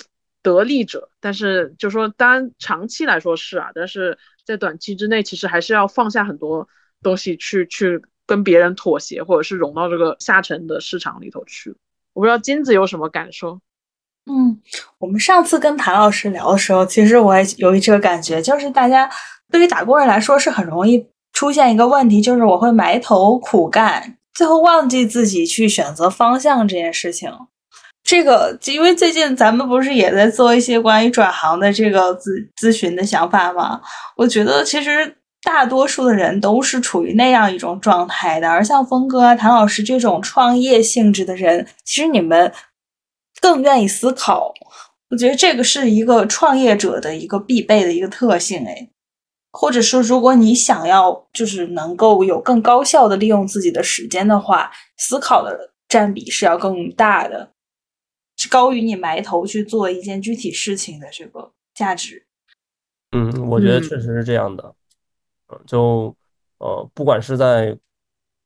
[0.43, 6.67] 得利者，但是就说单长期来说是啊，但是在短期之内，其实还是要放下很多
[7.03, 11.75] 东西去去跟别人妥协，或者是融到这个下沉的市场里头去。
[12.13, 13.61] 我不知道金子有什么感受？
[14.29, 14.59] 嗯，
[14.99, 19.09] 我们上次跟谭老师聊的时候，其实我也有这个感觉，就是大家
[19.51, 27.31] 对于打工人来说是很容易出现一个问题，就是我会埋头苦干，最后忘记自己去选择方向这件事情。
[28.03, 33.79] 这个，因为最近咱们不是也在做一些关于转行的这个咨咨询的想法吗？
[34.17, 42.51] 我觉得其实大多数的人都是处于那样一种状态的，而像峰哥啊、谭老师这种创业性质的人，其实你们
[43.41, 44.53] 更愿意思考。
[45.09, 48.89] 我觉得这个是一个创业者的一个必备的一个特性，哎，
[49.51, 57.51] 或者说，如果你想要就是能够有更高效的利用自己的时间的话，思考的占比是要更大的。
[58.37, 62.25] 是高于你埋头去做一件具体事情的这个价值。
[63.11, 64.73] 嗯，我觉得确实是这样的。
[65.49, 66.15] 嗯，就
[66.57, 67.77] 呃，不管是在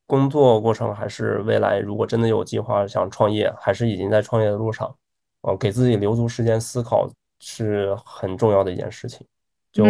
[0.06, 4.95] 工作过程，还是未来，如果真的有计划想创业，还是已经在创业的路上，
[5.41, 9.26] 呃，给自己留足时间思考是很重要的一件事情。
[9.72, 9.84] 就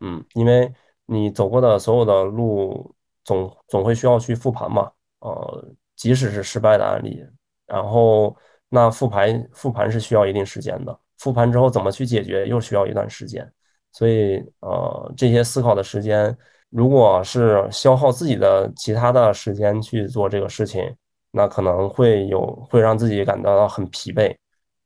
[0.00, 0.72] 嗯，因为
[1.06, 4.90] 你走过的所有的路，总总会需要去复盘嘛。
[5.20, 7.24] 呃，即使是失败的案例，
[7.66, 8.36] 然后。
[8.74, 13.46] 那复盘复盘是需要一定时间的，复盘之后怎么去解决又需要一段时间，
[13.90, 16.34] 所以呃这些思考的时间，
[16.72, 20.82] 如果是消耗自己的其他的时间去做这个事情，
[21.30, 24.34] 那可能会有会让自己感到很疲惫。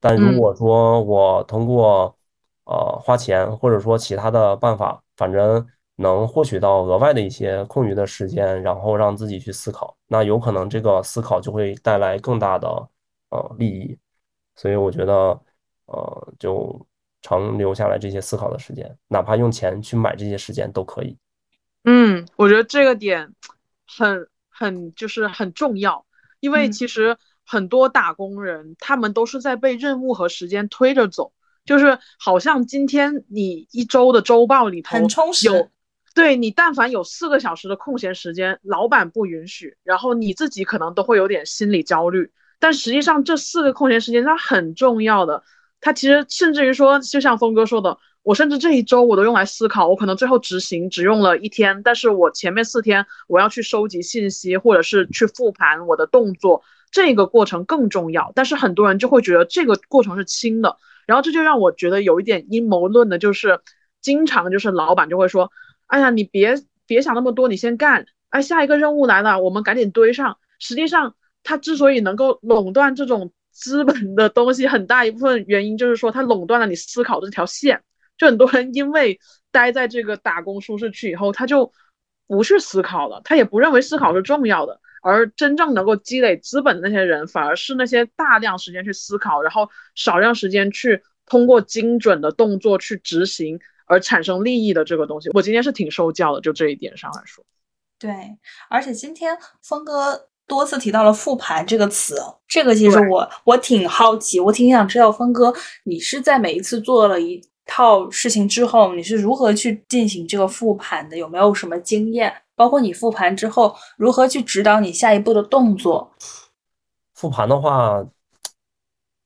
[0.01, 2.14] 但如果说我通过
[2.64, 5.64] 呃花钱或者说其他的办法，反正
[5.95, 12.68] 能获取到额外的一些空余的时间，然后让自己去思考，那有可能这个思考就会带来更大的。
[13.30, 13.99] 呃，利益，
[14.55, 15.12] 所以我觉得，
[15.87, 16.80] 呃，就
[17.22, 21.18] 长留下来这些思考的时间，哪怕用钱去买这些时间都可以。
[21.87, 23.32] 嗯，我觉得这个点
[23.87, 26.05] 很很就是很重要，
[26.41, 31.32] 因为其实很多打工人他们都是在被任务和时间推着走，
[31.64, 35.70] 就是好像今天你一周的周报里头很充实，有
[36.14, 42.32] 对你但凡有四个小时的空闲时间，老板不允许，然后你自己可能都会有点心理焦虑。
[42.59, 45.45] 但实际上，这四个空闲时间它很重要的。
[45.78, 56.60] 它其实甚至于说，就像峰哥说的，我甚至这一周我都用来思考，我可能最后执行只用了一天，但是我前面四天我要去收集信息，或者是去复盘我的动作，
[56.90, 58.32] 这个过程更重要。
[58.34, 63.60] 但是很多人就会觉得这个过程是轻的，然后这就让我觉得有一点阴谋论的，就是
[64.00, 65.52] 经常就是老板就会说，
[65.86, 70.36] 哎呀，你别别想那么多，你先干，哎，下一个任务来了，我们赶紧堆上。
[70.58, 71.14] 实际上。
[71.48, 77.84] 他之所以能够垄断这种资本的东西，很大一部分原因就是说，他垄断了你思考的这条线。
[78.18, 79.18] 就很多人因为
[79.50, 81.72] 待在这个打工舒适区以后，他就
[82.26, 84.80] 不去思考了，他也不认为思考是重要的。
[85.02, 95.30] 而真正能够积累资本的那些人，反而是那些大量时间去思考，然后少量时间去通过精准的动作去执行而产生利益的这个东西。
[95.34, 97.44] 我今天是挺受教的，就这一点上来说。
[97.98, 98.10] 对，
[98.68, 100.28] 而且今天峰哥。
[100.48, 102.14] 多次提到了复盘这个词，
[102.46, 105.52] 这个其实我我挺好奇，我挺想知道峰哥，
[105.82, 111.16] 你是在每一次做了一套事情之后，你是如何去进行这个复盘的？
[111.16, 112.32] 有没有什么经验？
[112.54, 116.10] 包括你复盘之后如何去指导你下一步的动作？
[117.12, 118.02] 复盘的话，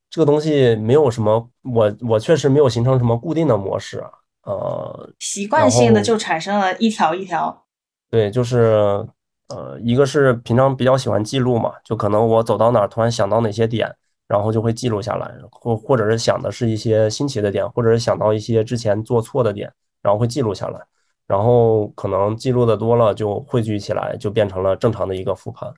[0.09, 4.11] 这个东西没有什么，我我确实没有形成什么固定的模式啊。
[4.43, 7.65] 呃，习惯性的就产生了一条一条。
[8.11, 9.07] 对，就是
[9.49, 13.95] 呃，一个是平常比较喜欢记录嘛，就可能我走到哪儿突然想到哪些点，
[14.31, 19.69] 然后就会记录下来，或或者是想的是一些新奇的点，或者是想到一些之前做错的点，
[20.03, 20.81] 然后会记录下来，
[21.27, 25.69] 然后可能记录的多了就汇聚起来，就变成了正常的一个复盘。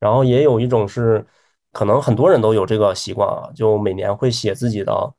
[0.00, 1.22] 然后也有一种是，
[1.72, 5.12] 可能很多人都有这个习惯啊，就每年会写自己的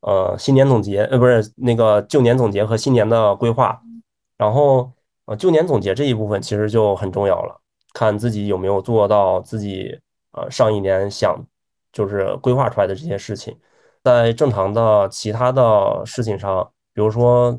[0.00, 3.80] 呃新年总结，呃不是那个旧年总结和新年的规划，
[4.36, 4.90] 然后
[5.26, 7.60] 呃旧年总结这一部分其实就很重要了，
[7.94, 9.96] 看自己有没有做到自己
[10.32, 11.40] 呃上一年想
[11.92, 13.56] 就是规划出来的这些事情，
[14.02, 17.58] 在正常的其他的事情上，比如说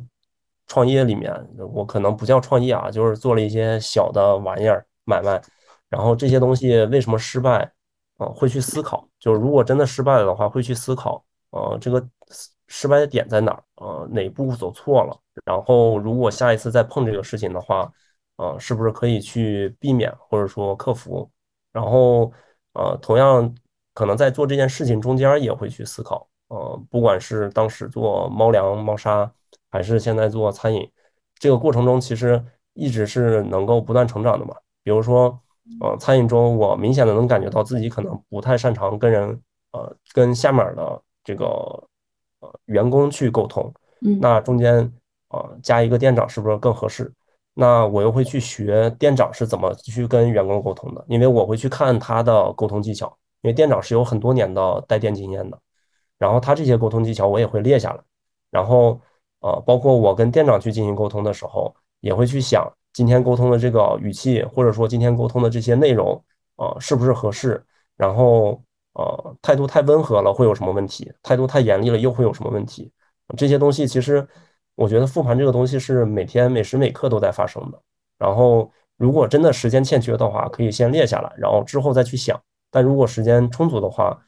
[0.67, 1.33] 创业里面，
[1.73, 5.41] 我可能不叫创业啊，就是做了一些小的玩意儿买卖。
[5.89, 7.71] 然后这些东西为什么失败？
[8.17, 9.07] 啊、会去思考。
[9.19, 12.07] 就是如果真的失败了的话，会去思考，呃，这个
[12.67, 13.63] 失败的点在哪儿？
[13.75, 15.19] 呃，哪步走错了？
[15.45, 17.91] 然后如果下一次再碰这个事情的话，
[18.37, 21.29] 呃，是不是可以去避免或者说克服？
[21.71, 22.31] 然后，
[22.73, 23.53] 呃，同样
[23.93, 29.31] 可能在做这件事情中间也会去思考，呃，不管是当时做猫粮、猫砂，
[29.69, 30.89] 还是现在做餐饮，
[31.39, 34.55] 这个过程中其实一直是能够不断成长的嘛。
[34.83, 35.39] 比如说，
[35.79, 39.39] 呃，餐饮中我明显的能感觉到自己可能不太擅长跟人，
[39.71, 41.45] 呃，跟下面的这个
[42.39, 44.91] 呃员工去沟通，嗯那中间
[45.29, 47.11] 呃加一个店长是不是更合适？
[47.53, 55.59] 那我又会去学店长是怎么去跟员工沟通的，因为我会去看他的沟通技巧，因为店长是有很多年的带店经验的，
[56.17, 57.99] 然后他这些沟通技巧我也会列下来，
[58.49, 58.99] 然后
[59.41, 66.23] 呃，包括我跟店长去进行沟通的时候，也会去想今天沟通的这个语气，或者说今天沟通的这些内容，
[66.55, 67.61] 呃，是不是合适？
[67.97, 68.61] 然后
[68.93, 71.11] 呃，态度太温和了会有什么问题？
[71.21, 72.91] 态度太严厉了又会有什么问题？
[73.35, 74.25] 这些东西其实
[74.75, 77.81] 我觉得复盘这个东西是每天每时每刻都在发生的。
[78.17, 82.39] 然后如果真的时间欠缺的话，可以先列下来，然后之后再去想。
[82.73, 84.19] 但如果时间充足的话，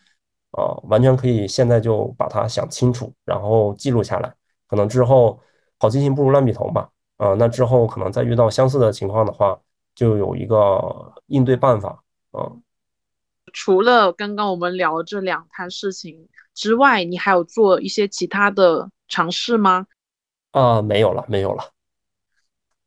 [0.52, 4.32] 啊，完全可以现在就把它想清楚，然后记录下来。
[4.68, 5.42] 可能之后
[5.80, 6.88] 好记性不如烂笔头嘛，
[7.18, 9.60] 啊，那之后可能再遇到相似的情况的话，
[9.96, 12.52] 就有一个应对办法，啊。
[13.52, 19.88] 除了刚刚我们聊的这两摊事情之外，你还有做一些其他的尝试吗？
[20.52, 21.72] 啊，没有了，没有了。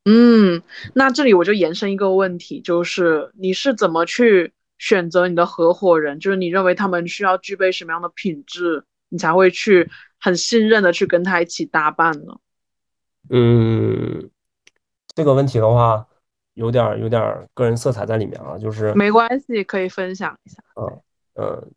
[0.05, 0.63] 嗯，
[0.95, 6.19] 那这里我就延伸一个问题，就是你是怎么去选择你的合伙人？
[6.19, 12.39] 就是你认为他们需要具备什么样的品质，你才会去很信任的去跟他一起搭伴呢？
[13.31, 14.31] 嗯，
[15.15, 16.07] 这个问题的话，
[16.55, 20.63] 有点儿有点儿个人色彩在里面啊，就是没关系，可以分享一下。
[20.77, 21.03] 嗯
[21.35, 21.71] 嗯，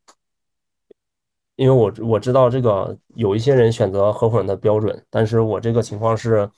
[1.55, 6.49] 因为我我知道这个有一些人选择合伙人的标准，但是我这个情况是，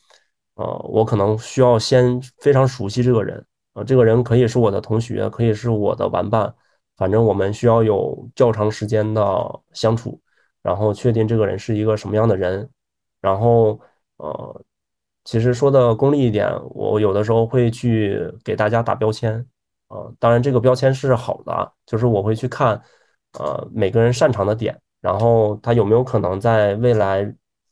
[0.55, 6.53] 呃，我可能需要先非常熟悉这个人，啊，这个人可以是我的同学，可以是我的玩伴，
[6.95, 10.19] 反正我们需要有较长时间的相处，
[10.61, 12.69] 然后确定这个人是一个什么样的人，
[13.21, 13.79] 然后
[14.17, 14.63] 呃，
[15.23, 19.45] 其实说的功利一点，我有的时候会去给大家打标签。
[19.89, 22.81] 呃，当然这个标签是好的，就是我会去看，
[23.39, 27.21] 呃，每个人擅长的点，然后他有没有可能在未来，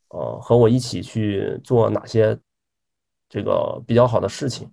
[0.10, 2.38] 呃，和我一起去做哪些
[3.30, 4.72] 这个比较好的事情，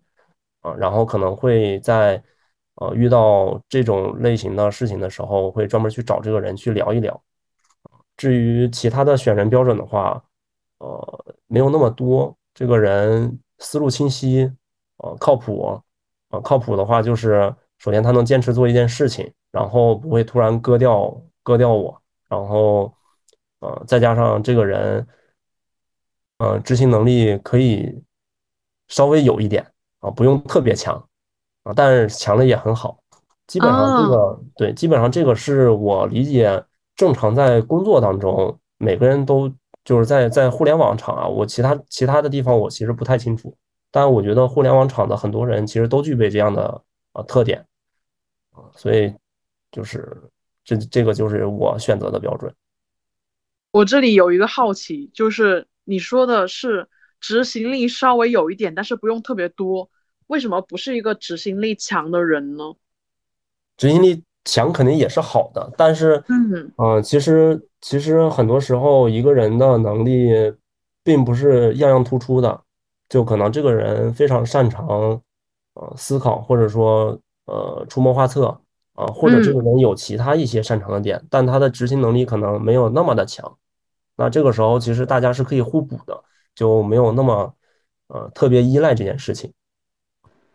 [0.61, 2.23] 啊，然后可能会在
[2.77, 7.23] 呃遇到这种类型的事情的时候，会专门去找这个人去聊一聊。
[8.17, 10.23] 至于其他的选人标准的话，
[10.79, 14.53] 呃，没有那么多，这个人思路清晰，
[14.99, 15.83] 呃，靠谱。
[16.31, 21.11] 啊，靠谱的话就是首先他能坚持做一件事情，然后不会突然割掉
[21.43, 22.95] 割掉我，然后
[23.61, 25.07] 呃再加上这个人，
[26.37, 28.05] 呃执行能力可以
[28.89, 29.67] 稍微有一点
[30.01, 30.95] 啊，不用特别强
[31.63, 32.99] 啊，但是强的也很好。
[33.47, 36.65] 基本上这哦，个对，基本上这个是我理解
[36.97, 39.53] 正常在工作当中每个人都
[39.85, 43.57] 就是在在互联网厂啊，我其他其他的地方我其实不太清楚。
[43.91, 47.65] 但我觉得互联网厂的很多人其实都具备这样的啊特点
[48.53, 49.15] 啊，所以
[49.73, 50.31] 就是
[50.63, 52.55] 这这个就是我选择的标准。
[53.71, 56.87] 我这里有一个好奇，就是你说的是
[57.21, 59.91] 执行力稍微有一点，但是不用特别多，
[60.27, 62.75] 为什么不是一个执行力强的人呢？
[63.77, 70.33] 执行力强肯定也是好的，但是，嗯嗯、其实其实很多时候一个人的能力
[71.05, 72.61] 并不是样样突出的，
[73.09, 75.21] 就可能这个人非常擅长
[75.75, 78.61] 呃思考，或者说呃出谋划策
[78.95, 83.57] 啊、或者这个嗯，人有其他一些擅长的点，但他的执行能力可能没有那么的强。
[84.17, 86.25] 那这个时候其实大家是可以互补的，
[86.59, 87.55] 就没有那么
[88.09, 89.53] 呃特别依赖这件事情。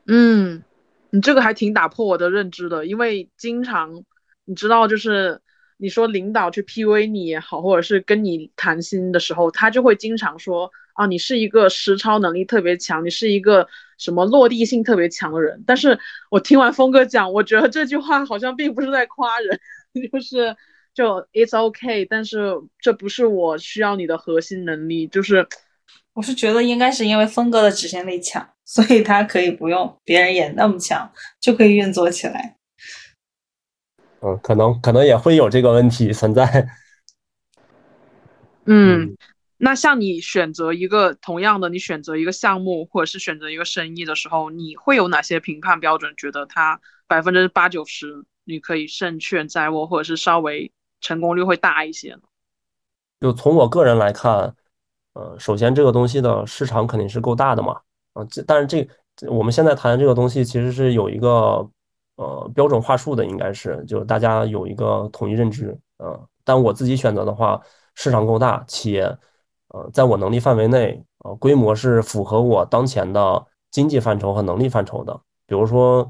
[0.06, 0.62] 嗯，
[1.12, 4.04] 你这个还挺打破我的认知的，因为经常
[4.44, 5.40] 你知道，就是
[5.78, 13.66] 你说领导去 PUA 你也好，或者是跟你谈心的时候，他就会经常说啊，你是一个实操能力特别强，你是一个
[13.98, 15.64] 什么落地性特别强的人。
[15.66, 15.98] 但是
[16.30, 19.58] 我听完峰哥讲，我觉得这句话好像并不是在夸人，
[20.12, 20.54] 就是
[20.94, 25.48] 就 It's OK，但是这不是我需要你的核心能力，就是
[26.14, 28.50] 我是觉得应该是因为峰哥的执行力强。
[28.66, 32.58] 所以他可以不用别人也那么强，就可以运作起来。
[34.22, 36.70] 嗯，可能可能也会有这个问题存在。
[38.66, 39.18] 嗯，
[39.58, 46.14] 那像你选择一个同样的，你选择一个项目或者是选择一个生意的时候，你会有哪些评判标准？
[46.16, 50.72] 觉得它百分之八九十你可以胜券在握，或者是稍微
[51.02, 52.22] 成功率会大一些呢？
[53.20, 54.56] 就从我个人来看，
[55.14, 57.80] 呃，首先这个东西的市场肯定是够大的嘛。
[58.14, 58.88] 啊，这但是这
[59.32, 61.68] 我们现在谈的这个东西其实是有一个
[62.16, 67.60] 呃标准话术的，应该是就是大家有一个统一认知，呃，但我自己选择的话，
[67.96, 69.04] 市场够大，企业
[69.70, 75.20] 呃在我能力范围内，呃规模是符合我当前的经济范畴和能力范畴的。
[75.48, 76.10] 比如说，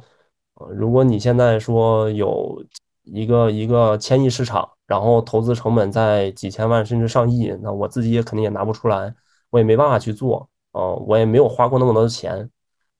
[0.56, 2.64] 呃，如果你现在说有
[3.04, 9.14] 一个一个千亿市场，然后投资成本在几千万甚至上亿，那我自己也肯定也拿不出来，
[9.50, 10.50] 我也没办法去做。
[10.72, 12.50] 啊，我也没有花过那么多的钱，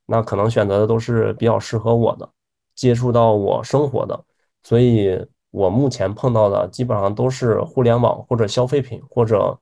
[0.06, 2.30] 那可能选择的都是比较适合我的，
[2.76, 4.24] 接触到我生活的，
[4.62, 5.20] 所以
[5.50, 9.60] 我目前碰到的基本上都是互联网或者消费品或者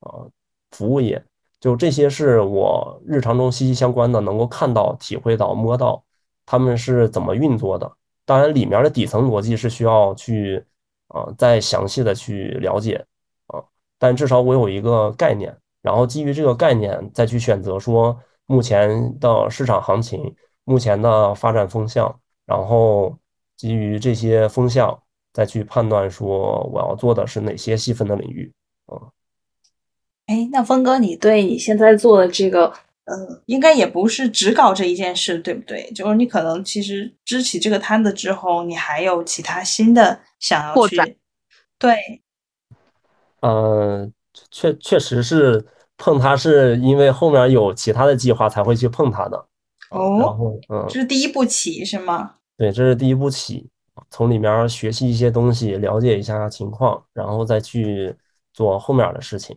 [0.00, 0.30] 呃
[0.72, 1.24] 服务业，
[1.58, 6.04] 就这些是我日常中息息相关的，能够看到、体会到、摸到
[6.44, 7.90] 他们是怎么运作的。
[8.26, 10.62] 当然，里面的底层逻辑是需要去
[11.14, 13.06] 啊再详细的去了解
[13.46, 13.62] 啊，
[13.98, 15.56] 但至少我有一个概念。
[15.80, 20.34] 然后基于这个概念，再去选择说目前的市场行情、
[20.64, 23.14] 目前的发展风向，然后
[23.54, 24.98] 基于这些风向
[25.30, 28.50] 再去判断说我要做的是哪些细分的领域。
[28.86, 28.96] 啊，
[30.24, 32.72] 哎，那峰哥，你对你现在做的这个，
[33.04, 35.90] 呃，应该也不是只搞这一件事，对不对？
[35.92, 40.96] 就是你可能其实支起这个摊子之后，你还有其他新的想要去，
[41.78, 42.22] 对，
[43.40, 44.10] 呃，
[44.50, 45.66] 确确实是。
[45.96, 49.38] 碰它是因为后面有其他的计划才会去碰它的，
[49.90, 52.34] 哦，然后嗯，这是第一步棋是吗？
[52.56, 53.70] 对，这是第一步棋，
[54.10, 58.12] 从里面学习一些东西，了解一下情况，然后再去
[58.52, 59.56] 做后面的事情。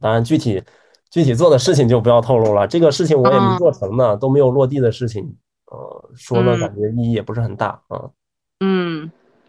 [0.00, 0.64] 当然，具体
[1.10, 2.66] 具体做的事情就不要透露了。
[2.66, 8.00] 这个事情我也没做成呢，都没有落地的事情，呃，说呢感觉意义也不是很大啊。
[8.00, 8.10] 嗯，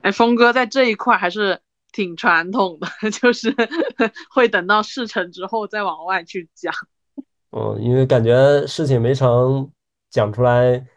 [0.02, 1.60] 哎，峰哥在这一块还是。
[1.94, 3.54] 挺传统的， 就是
[4.34, 6.74] 会等到事成之后再往外去讲。
[7.52, 9.70] 嗯， 因为感觉事情没成，
[10.10, 10.88] 讲出来，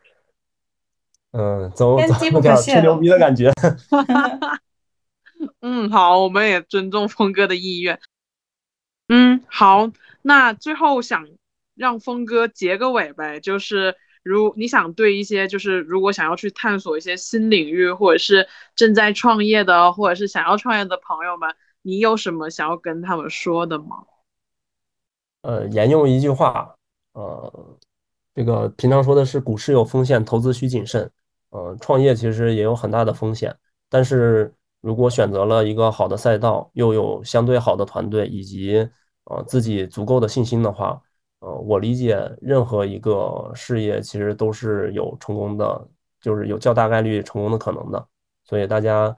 [1.32, 3.51] 嗯，总总有点吹牛逼的感觉。
[5.60, 7.98] 嗯，好，我们也尊重峰哥的意愿。
[9.09, 9.90] 嗯，好，
[10.22, 11.26] 那最后想
[11.74, 13.97] 让峰哥结个尾呗，就是。
[14.24, 24.05] 如你想对一些就是如果想要去探索一些新领域，或者是正在创业的，或者是想要创业的朋友们，你有什么想要跟他们说的吗？
[25.42, 26.74] 呃，沿用一句话，
[27.12, 27.78] 呃，
[28.34, 31.10] 这个平常说的是股市有风险，投资需谨慎。
[31.51, 33.55] 呃，创业其实也有很大的风险，
[33.90, 38.88] 但是如果选择了一个好的赛道，又有相对好的团队，以及
[39.24, 40.98] 呃自己足够的信心的话。
[41.45, 45.89] 呃，我理解任何一个事业其实都是有成功的，
[46.19, 48.03] 就是有较大概率成功的可能的。
[48.45, 49.15] 所以大家，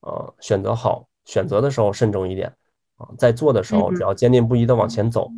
[0.00, 2.50] 呃，选择好，选择的时候慎重一点
[2.96, 5.30] 啊，在做的时候只要坚定不移的往前走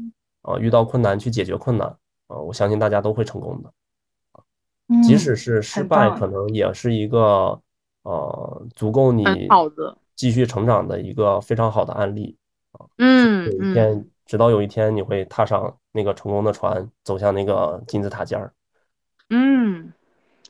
[0.43, 1.89] 啊，遇到困难去解决困难
[2.29, 3.73] 啊，我相信大家都会成功的。
[5.03, 7.61] 即使是失败，可能也是一个
[8.05, 9.25] 呃足够你
[10.15, 12.37] 继续成长的一个非常好的案例
[12.71, 12.87] 啊。
[12.99, 14.09] 嗯，有一天。
[14.29, 18.53] 直到有一天你会踏上那个成功的船，走向那个金字塔尖儿。
[19.31, 19.91] 嗯，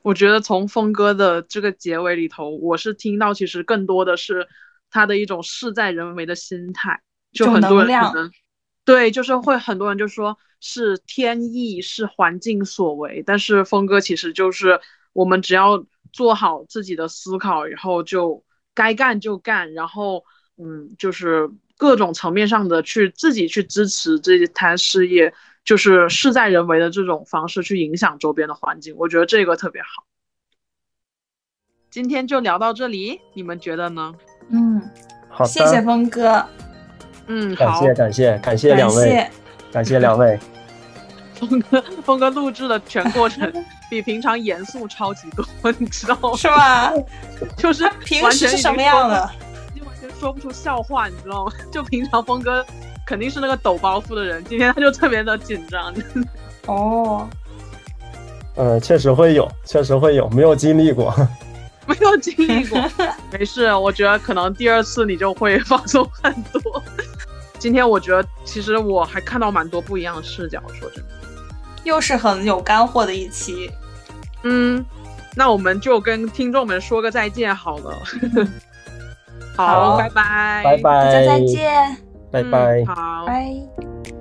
[0.03, 4.49] 我觉得从峰哥的这个结尾里头，我是听到其实更多的是
[4.91, 7.01] 他的一种事在人为的心态。
[7.33, 8.31] 就很多人可能
[8.85, 13.23] 对，就是会很多人就说是天意，是环境所为。
[13.25, 14.81] 但是峰哥其实就是
[15.13, 18.45] 我们只要做好自己的思考，然后就
[18.75, 20.25] 该干就干，然后
[20.57, 21.49] 嗯，就是。
[21.79, 25.33] 各种层面上的去自己去支持这一摊事业，
[25.65, 30.05] 就是事在人为的这种方式去影响周边的环境，我觉得这个特别好。
[31.91, 34.15] 今天就聊到这里，你们觉得呢？
[34.51, 34.83] 嗯，
[35.31, 36.45] 好，谢谢峰哥。
[37.29, 39.31] 嗯，感谢感谢感谢两位。
[39.73, 40.39] 感谢两位。
[41.39, 43.53] 峰哥，峰哥录制的全过程
[43.89, 45.47] 比平常严肃超级多，
[45.79, 46.35] 你知道吗？
[46.37, 46.93] 是吧？
[47.57, 49.31] 就是平完全时是什么样的？
[50.19, 51.53] 说不出笑话，你知道吗？
[51.71, 52.65] 就平常峰哥
[53.07, 55.95] 肯定是那个抖包袱的人，今天他就特别的紧张。
[56.67, 57.29] 哦，
[58.57, 61.15] 呃，确实会有，确实会有，没有经历过。
[61.89, 62.79] 没有经历过，
[63.33, 66.83] 没事，我觉得可能第二次你就会放松很多。
[67.59, 71.11] 今天我觉得其实我还看到蛮多不一样的视角，说真的。
[71.85, 73.71] 又是很有干货的一期。
[74.43, 74.85] 嗯，
[75.35, 77.99] 那我们就跟听众们说个再见好了。
[79.59, 81.97] 好，拜拜，拜拜，大家再见，嗯
[82.31, 82.85] 拜拜。
[82.87, 83.27] 好。
[83.27, 84.18] 拜。